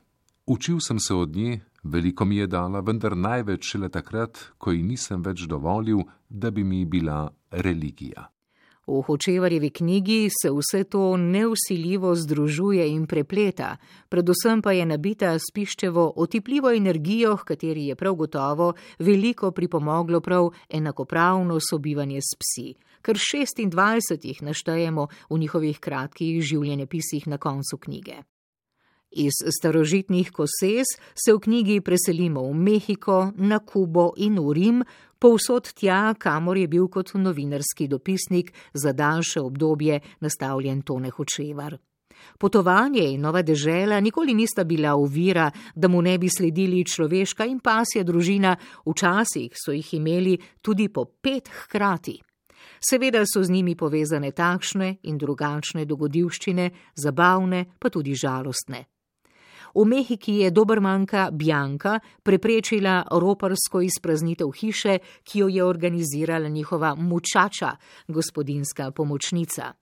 Učil 0.46 0.80
sem 0.80 1.00
se 1.00 1.14
od 1.14 1.36
nje, 1.36 1.60
veliko 1.84 2.24
mi 2.24 2.36
je 2.36 2.46
dala, 2.46 2.80
vendar 2.80 3.16
največ 3.16 3.74
šele 3.74 3.88
takrat, 3.88 4.38
ko 4.58 4.72
ji 4.72 4.82
nisem 4.82 5.22
več 5.22 5.46
dovolil, 5.48 6.04
da 6.28 6.50
bi 6.50 6.64
mi 6.64 6.84
bila 6.84 7.28
religija. 7.50 8.30
V 8.86 9.00
Hočevarjevi 9.00 9.70
knjigi 9.70 10.28
se 10.28 10.50
vse 10.52 10.84
to 10.84 11.16
neusiljivo 11.16 12.14
združuje 12.14 12.88
in 12.88 13.06
prepleta, 13.06 13.76
predvsem 14.08 14.60
pa 14.62 14.72
je 14.72 14.84
nabita 14.86 15.32
s 15.38 15.48
piščevo 15.54 16.12
otipljivo 16.16 16.70
energijo, 16.70 17.32
v 17.36 17.48
kateri 17.48 17.86
je 17.86 17.96
prav 17.96 18.14
gotovo 18.14 18.74
veliko 18.98 19.50
pripomoglo 19.50 20.20
prav 20.20 20.50
enakopravno 20.68 21.56
sobivanje 21.70 22.20
s 22.20 22.36
psi, 22.36 22.74
kar 23.00 23.16
26 23.16 24.28
jih 24.28 24.42
naštejemo 24.42 25.08
v 25.30 25.38
njihovih 25.38 25.80
kratkih 25.80 26.42
življenjepisih 26.42 27.26
na 27.26 27.38
koncu 27.38 27.80
knjige. 27.80 28.20
Iz 29.16 29.32
starožitnih 29.58 30.30
koses 30.30 30.86
se 31.14 31.32
v 31.32 31.38
knjigi 31.38 31.80
preselimo 31.80 32.42
v 32.50 32.54
Mehiko, 32.54 33.32
na 33.36 33.58
Kubo 33.58 34.12
in 34.16 34.40
v 34.42 34.52
Rim, 34.52 34.82
povsod 35.18 35.70
tja, 35.70 36.14
kamor 36.18 36.58
je 36.58 36.68
bil 36.68 36.88
kot 36.88 37.14
novinarski 37.14 37.86
dopisnik 37.88 38.52
za 38.74 38.92
daljše 38.92 39.40
obdobje 39.40 40.00
nastavljen 40.20 40.82
Tone 40.82 41.10
Hočevar. 41.10 41.78
Potovanje 42.38 43.04
in 43.12 43.20
nova 43.20 43.42
dežela 43.42 44.00
nikoli 44.00 44.34
nista 44.34 44.64
bila 44.64 44.96
uvira, 44.96 45.50
da 45.74 45.88
mu 45.88 46.02
ne 46.02 46.18
bi 46.18 46.28
sledili 46.28 46.84
človeška 46.84 47.44
in 47.46 47.60
pasja 47.60 48.02
družina, 48.02 48.56
včasih 48.86 49.52
so 49.54 49.72
jih 49.72 49.94
imeli 49.94 50.38
tudi 50.62 50.88
po 50.88 51.04
pet 51.04 51.48
hkrati. 51.48 52.18
Seveda 52.90 53.22
so 53.26 53.42
z 53.42 53.50
njimi 53.50 53.76
povezane 53.76 54.32
takšne 54.32 54.96
in 55.02 55.18
drugačne 55.18 55.84
dogodivščine, 55.84 56.70
zabavne 56.96 57.64
pa 57.78 57.90
tudi 57.90 58.14
žalostne. 58.14 58.84
V 59.74 59.84
Mehiki 59.84 60.32
je 60.32 60.50
dobrmanka 60.50 61.30
Bjanka 61.32 61.98
preprečila 62.22 63.02
roparsko 63.10 63.80
izpraznitev 63.82 64.50
hiše, 64.54 64.98
ki 65.24 65.38
jo 65.38 65.48
je 65.48 65.64
organizirala 65.64 66.48
njihova 66.48 66.94
mučača, 66.94 67.76
gospodinska 68.08 68.90
pomočnica. 68.90 69.72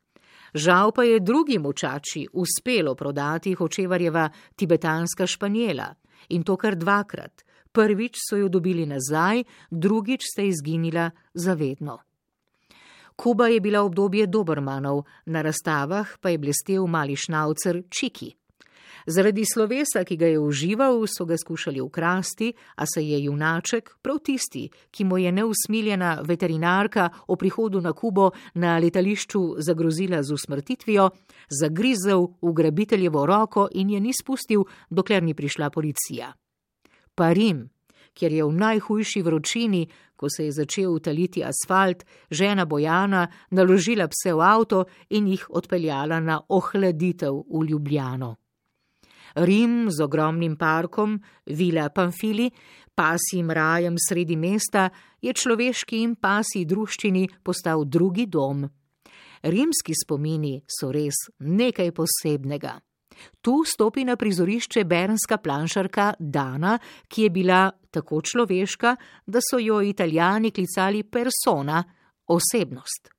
Žal 0.55 0.93
pa 0.93 1.05
je 1.05 1.21
drugi 1.21 1.59
mučači 1.59 2.27
uspelo 2.33 2.95
prodati 2.95 3.55
Hočevarjeva 3.55 4.31
tibetanska 4.57 5.27
španjela 5.27 5.95
in 6.29 6.43
to 6.43 6.57
kar 6.57 6.77
dvakrat. 6.77 7.45
Prvič 7.73 8.17
so 8.29 8.37
jo 8.37 8.49
dobili 8.49 8.87
nazaj, 8.87 9.45
drugič 9.71 10.23
sta 10.25 10.43
izginila 10.43 11.11
zavedno. 11.35 11.99
Kuba 13.17 13.49
je 13.49 13.61
bila 13.61 13.83
obdobje 13.83 14.27
Dobrmanov, 14.27 15.05
na 15.27 15.43
razstavah 15.43 16.09
pa 16.21 16.29
je 16.29 16.39
blestev 16.39 16.87
mali 16.87 17.17
šnaucer 17.17 17.83
Čiki. 17.89 18.42
Zaradi 19.07 19.45
slovesa, 19.45 20.05
ki 20.05 20.17
ga 20.17 20.27
je 20.27 20.39
užival, 20.39 21.07
so 21.07 21.25
ga 21.25 21.37
skušali 21.39 21.81
ukrasti, 21.81 22.53
a 22.77 22.87
se 22.87 23.03
je 23.03 23.25
junaček, 23.25 23.97
prav 24.03 24.19
tisti, 24.19 24.69
ki 24.91 25.05
mu 25.05 25.19
je 25.19 25.33
neusmiljena 25.33 26.21
veterinarka 26.25 27.09
o 27.27 27.37
prihodu 27.37 27.81
na 27.81 27.93
Kubo 27.93 28.31
na 28.55 28.79
letališču 28.79 29.55
zagrozila 29.59 30.23
z 30.23 30.33
usmrtitvijo, 30.33 31.11
zagrizel 31.61 32.29
v 32.43 32.53
grabiteljevo 32.53 33.27
roko 33.27 33.69
in 33.73 33.91
je 33.91 34.01
ni 34.01 34.13
spustil, 34.13 34.65
dokler 34.91 35.23
ni 35.23 35.35
prišla 35.35 35.71
policija. 35.71 36.33
Pa 37.15 37.33
Rim, 37.33 37.71
kjer 38.15 38.33
je 38.33 38.45
v 38.45 38.53
najhujši 38.53 39.23
vročini, 39.23 39.87
ko 40.17 40.31
se 40.31 40.45
je 40.45 40.53
začel 40.53 40.93
utaliti 40.93 41.43
asfalt, 41.45 42.05
žena 42.31 42.65
Bojana 42.65 43.27
naložila 43.51 44.07
pse 44.09 44.35
v 44.35 44.41
avto 44.41 44.85
in 45.11 45.27
jih 45.27 45.47
odpeljala 45.51 46.21
na 46.21 46.41
ohladitev 46.49 47.43
v 47.51 47.67
Ljubljano. 47.71 48.37
Rim 49.35 49.91
z 49.91 50.01
ogromnim 50.05 50.57
parkom, 50.57 51.19
vila 51.47 51.89
Pamfili, 51.91 52.51
pasjim 52.95 53.51
rajem 53.51 53.97
sredi 53.99 54.37
mesta, 54.37 54.91
je 55.21 55.33
človeški 55.33 56.03
in 56.03 56.17
pasji 56.17 56.65
druščini 56.65 57.29
postal 57.43 57.85
drugi 57.85 58.27
dom. 58.27 58.67
Rimski 59.43 59.95
spomini 59.97 60.61
so 60.69 60.93
res 60.93 61.27
nekaj 61.41 61.91
posebnega. 61.97 62.77
Tu 63.41 63.55
stopi 63.67 64.05
na 64.05 64.17
prizorišče 64.17 64.85
bernska 64.85 65.39
planšarka 65.39 66.13
Dana, 66.19 66.79
ki 67.09 67.23
je 67.23 67.31
bila 67.31 67.71
tako 67.91 68.21
človeška, 68.23 68.97
da 69.27 69.41
so 69.43 69.59
jo 69.59 69.81
italijani 69.83 70.51
klicali 70.51 71.03
persona, 71.05 71.83
osebnost. 72.27 73.11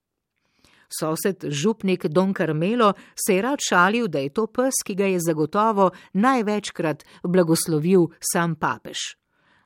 Sosed 1.00 1.46
župnik 1.50 2.06
Don 2.06 2.34
Carmelo 2.34 2.94
se 3.16 3.36
je 3.36 3.42
rad 3.42 3.60
šalil, 3.70 4.08
da 4.08 4.20
je 4.20 4.30
to 4.30 4.48
pes, 4.48 4.84
ki 4.86 4.96
ga 4.96 5.06
je 5.06 5.20
zagotovo 5.20 5.92
največkrat 6.14 7.04
blagoslovil 7.24 8.12
sam 8.22 8.56
papež. 8.56 9.18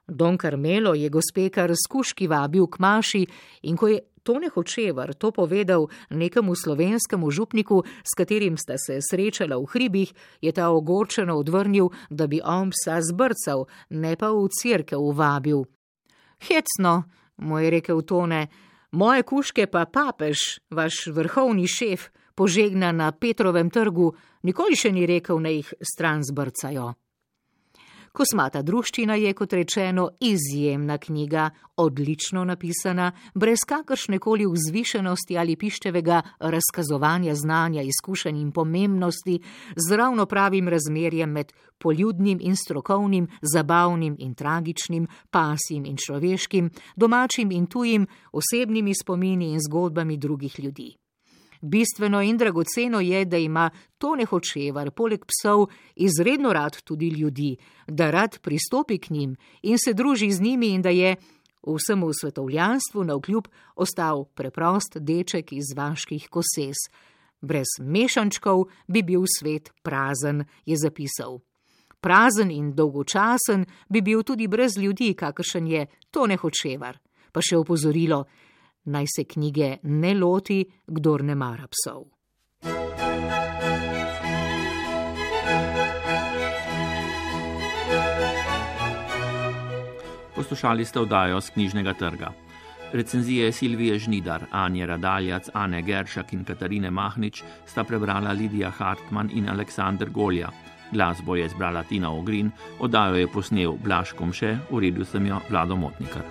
Don 0.07 0.37
Carmelo 0.37 0.93
je 0.93 1.09
gospe 1.09 1.49
kar 1.49 1.73
skuški 1.75 2.27
vabil 2.27 2.67
k 2.67 2.79
maši 2.79 3.25
in 3.63 3.75
ko 3.75 3.87
je 3.87 3.99
Tone 4.27 4.49
Hočevar 4.51 5.13
to 5.15 5.31
povedal 5.31 5.87
nekemu 6.11 6.55
slovenskemu 6.55 7.31
župniku, 7.31 7.83
s 8.03 8.11
katerim 8.11 8.57
sta 8.59 8.75
se 8.75 8.99
srečala 8.99 9.55
v 9.55 9.65
hribih, 9.71 10.11
je 10.41 10.51
ta 10.51 10.67
ogorčeno 10.69 11.39
odvrnil, 11.39 11.95
da 12.09 12.27
bi 12.27 12.41
on 12.43 12.75
psa 12.75 12.99
zbrcal, 12.99 13.71
ne 13.89 14.15
pa 14.19 14.35
v 14.35 14.51
crkev 14.51 14.99
vabil. 15.15 15.63
Hecno, 16.43 17.07
mu 17.37 17.59
je 17.59 17.71
rekel 17.71 18.03
Tone, 18.03 18.47
Moje 18.97 19.23
kuške 19.29 19.67
pa 19.69 19.83
papež, 19.85 20.57
vaš 20.73 20.95
vrhovni 21.13 21.67
šef, 21.69 22.07
požegna 22.33 22.89
na 22.91 23.11
Petrovem 23.11 23.69
trgu, 23.69 24.07
nikoli 24.41 24.73
še 24.73 24.89
ni 24.89 25.05
rekel, 25.05 25.37
naj 25.37 25.53
jih 25.53 25.69
stran 25.85 26.23
zbrcajo. 26.25 26.95
Kosmata 28.17 28.63
druščina 28.65 29.13
je, 29.21 29.31
kot 29.37 29.51
rečeno, 29.53 30.07
izjemna 30.25 30.95
knjiga, 30.97 31.49
odlično 31.77 32.45
napisana, 32.49 33.11
brez 33.35 33.61
kakršne 33.67 34.17
koli 34.19 34.47
vzvišenosti 34.49 35.37
ali 35.37 35.55
pištevega 35.55 36.21
razkazovanja 36.39 37.35
znanja, 37.35 37.85
izkušenj 37.85 38.41
in 38.41 38.51
pomembnosti, 38.51 39.37
z 39.75 40.01
ravno 40.01 40.25
pravim 40.25 40.67
razmerjem 40.67 41.29
med 41.29 41.53
poljudnim 41.77 42.39
in 42.41 42.55
strokovnim, 42.55 43.27
zabavnim 43.41 44.15
in 44.19 44.33
tragičnim, 44.33 45.07
pasjim 45.29 45.85
in 45.85 45.97
človeškim, 45.97 46.71
domačim 46.95 47.51
in 47.51 47.67
tujim, 47.67 48.07
osebnimi 48.31 48.93
spomini 48.97 49.51
in 49.51 49.59
zgodbami 49.61 50.17
drugih 50.17 50.59
ljudi. 50.59 50.95
Bistveno 51.61 52.21
in 52.21 52.37
dragoceno 52.37 52.99
je, 52.99 53.25
da 53.25 53.37
ima 53.37 53.69
Tone 53.97 54.25
Hočevar 54.25 54.91
poleg 54.91 55.25
psov 55.25 55.67
izredno 55.95 56.53
rad 56.53 56.81
tudi 56.81 57.09
ljudi, 57.09 57.57
da 57.87 58.11
rad 58.11 58.39
pristopi 58.39 58.97
k 58.97 59.09
njim 59.09 59.35
in 59.61 59.77
se 59.77 59.93
druži 59.93 60.31
z 60.31 60.41
njimi 60.41 60.67
in 60.67 60.81
da 60.81 60.89
je 60.89 61.15
vsemu 61.75 62.13
svetovljanstvu 62.13 63.03
na 63.03 63.15
vkljub 63.15 63.47
ostal 63.75 64.25
preprost 64.25 64.97
deček 64.97 65.51
iz 65.51 65.65
vaških 65.75 66.27
koses. 66.29 66.77
Brez 67.41 67.67
mešančkov 67.79 68.65
bi 68.87 69.03
bil 69.03 69.23
svet 69.39 69.69
prazen, 69.83 70.45
je 70.65 70.77
zapisal. 70.77 71.39
Prazen 72.01 72.51
in 72.51 72.73
dolgočasen 72.75 73.65
bi 73.89 74.01
bil 74.01 74.23
tudi 74.23 74.47
brez 74.47 74.77
ljudi, 74.77 75.13
kakršen 75.13 75.67
je 75.67 75.85
to 76.11 76.27
nehočevar. 76.27 76.97
Pa 77.31 77.41
še 77.41 77.57
opozorilo, 77.57 78.25
naj 78.87 79.05
se 79.15 79.23
knjige 79.23 79.77
ne 79.83 80.13
loti, 80.13 80.63
kdor 80.87 81.23
ne 81.23 81.35
mara 81.35 81.67
psov. 81.67 82.05
Poslušali 90.35 90.85
ste 90.85 90.99
oddajo 90.99 91.41
z 91.41 91.49
knjižnega 91.49 91.93
trga. 91.93 92.31
Recenzije 92.93 93.51
Silvije 93.51 93.99
Žnidar, 93.99 94.45
Anje 94.51 94.85
Radaljac, 94.85 95.49
Ane 95.53 95.81
Geršak 95.81 96.33
in 96.33 96.45
Katarine 96.45 96.91
Mahnič 96.91 97.43
sta 97.65 97.83
prebrala 97.83 98.31
Lidija 98.31 98.69
Hartmann 98.69 99.29
in 99.33 99.49
Aleksandr 99.49 100.09
Golja. 100.09 100.49
Glasbo 100.91 101.35
je 101.35 101.45
izbrala 101.45 101.83
Tina 101.83 102.13
Ogrin, 102.13 102.51
oddajo 102.79 103.15
je 103.15 103.27
posnel 103.27 103.75
Blaž 103.83 104.13
Komše, 104.13 104.57
uredil 104.69 105.05
sem 105.05 105.25
jo 105.25 105.41
Vlado 105.49 105.75
Motnikar. 105.75 106.23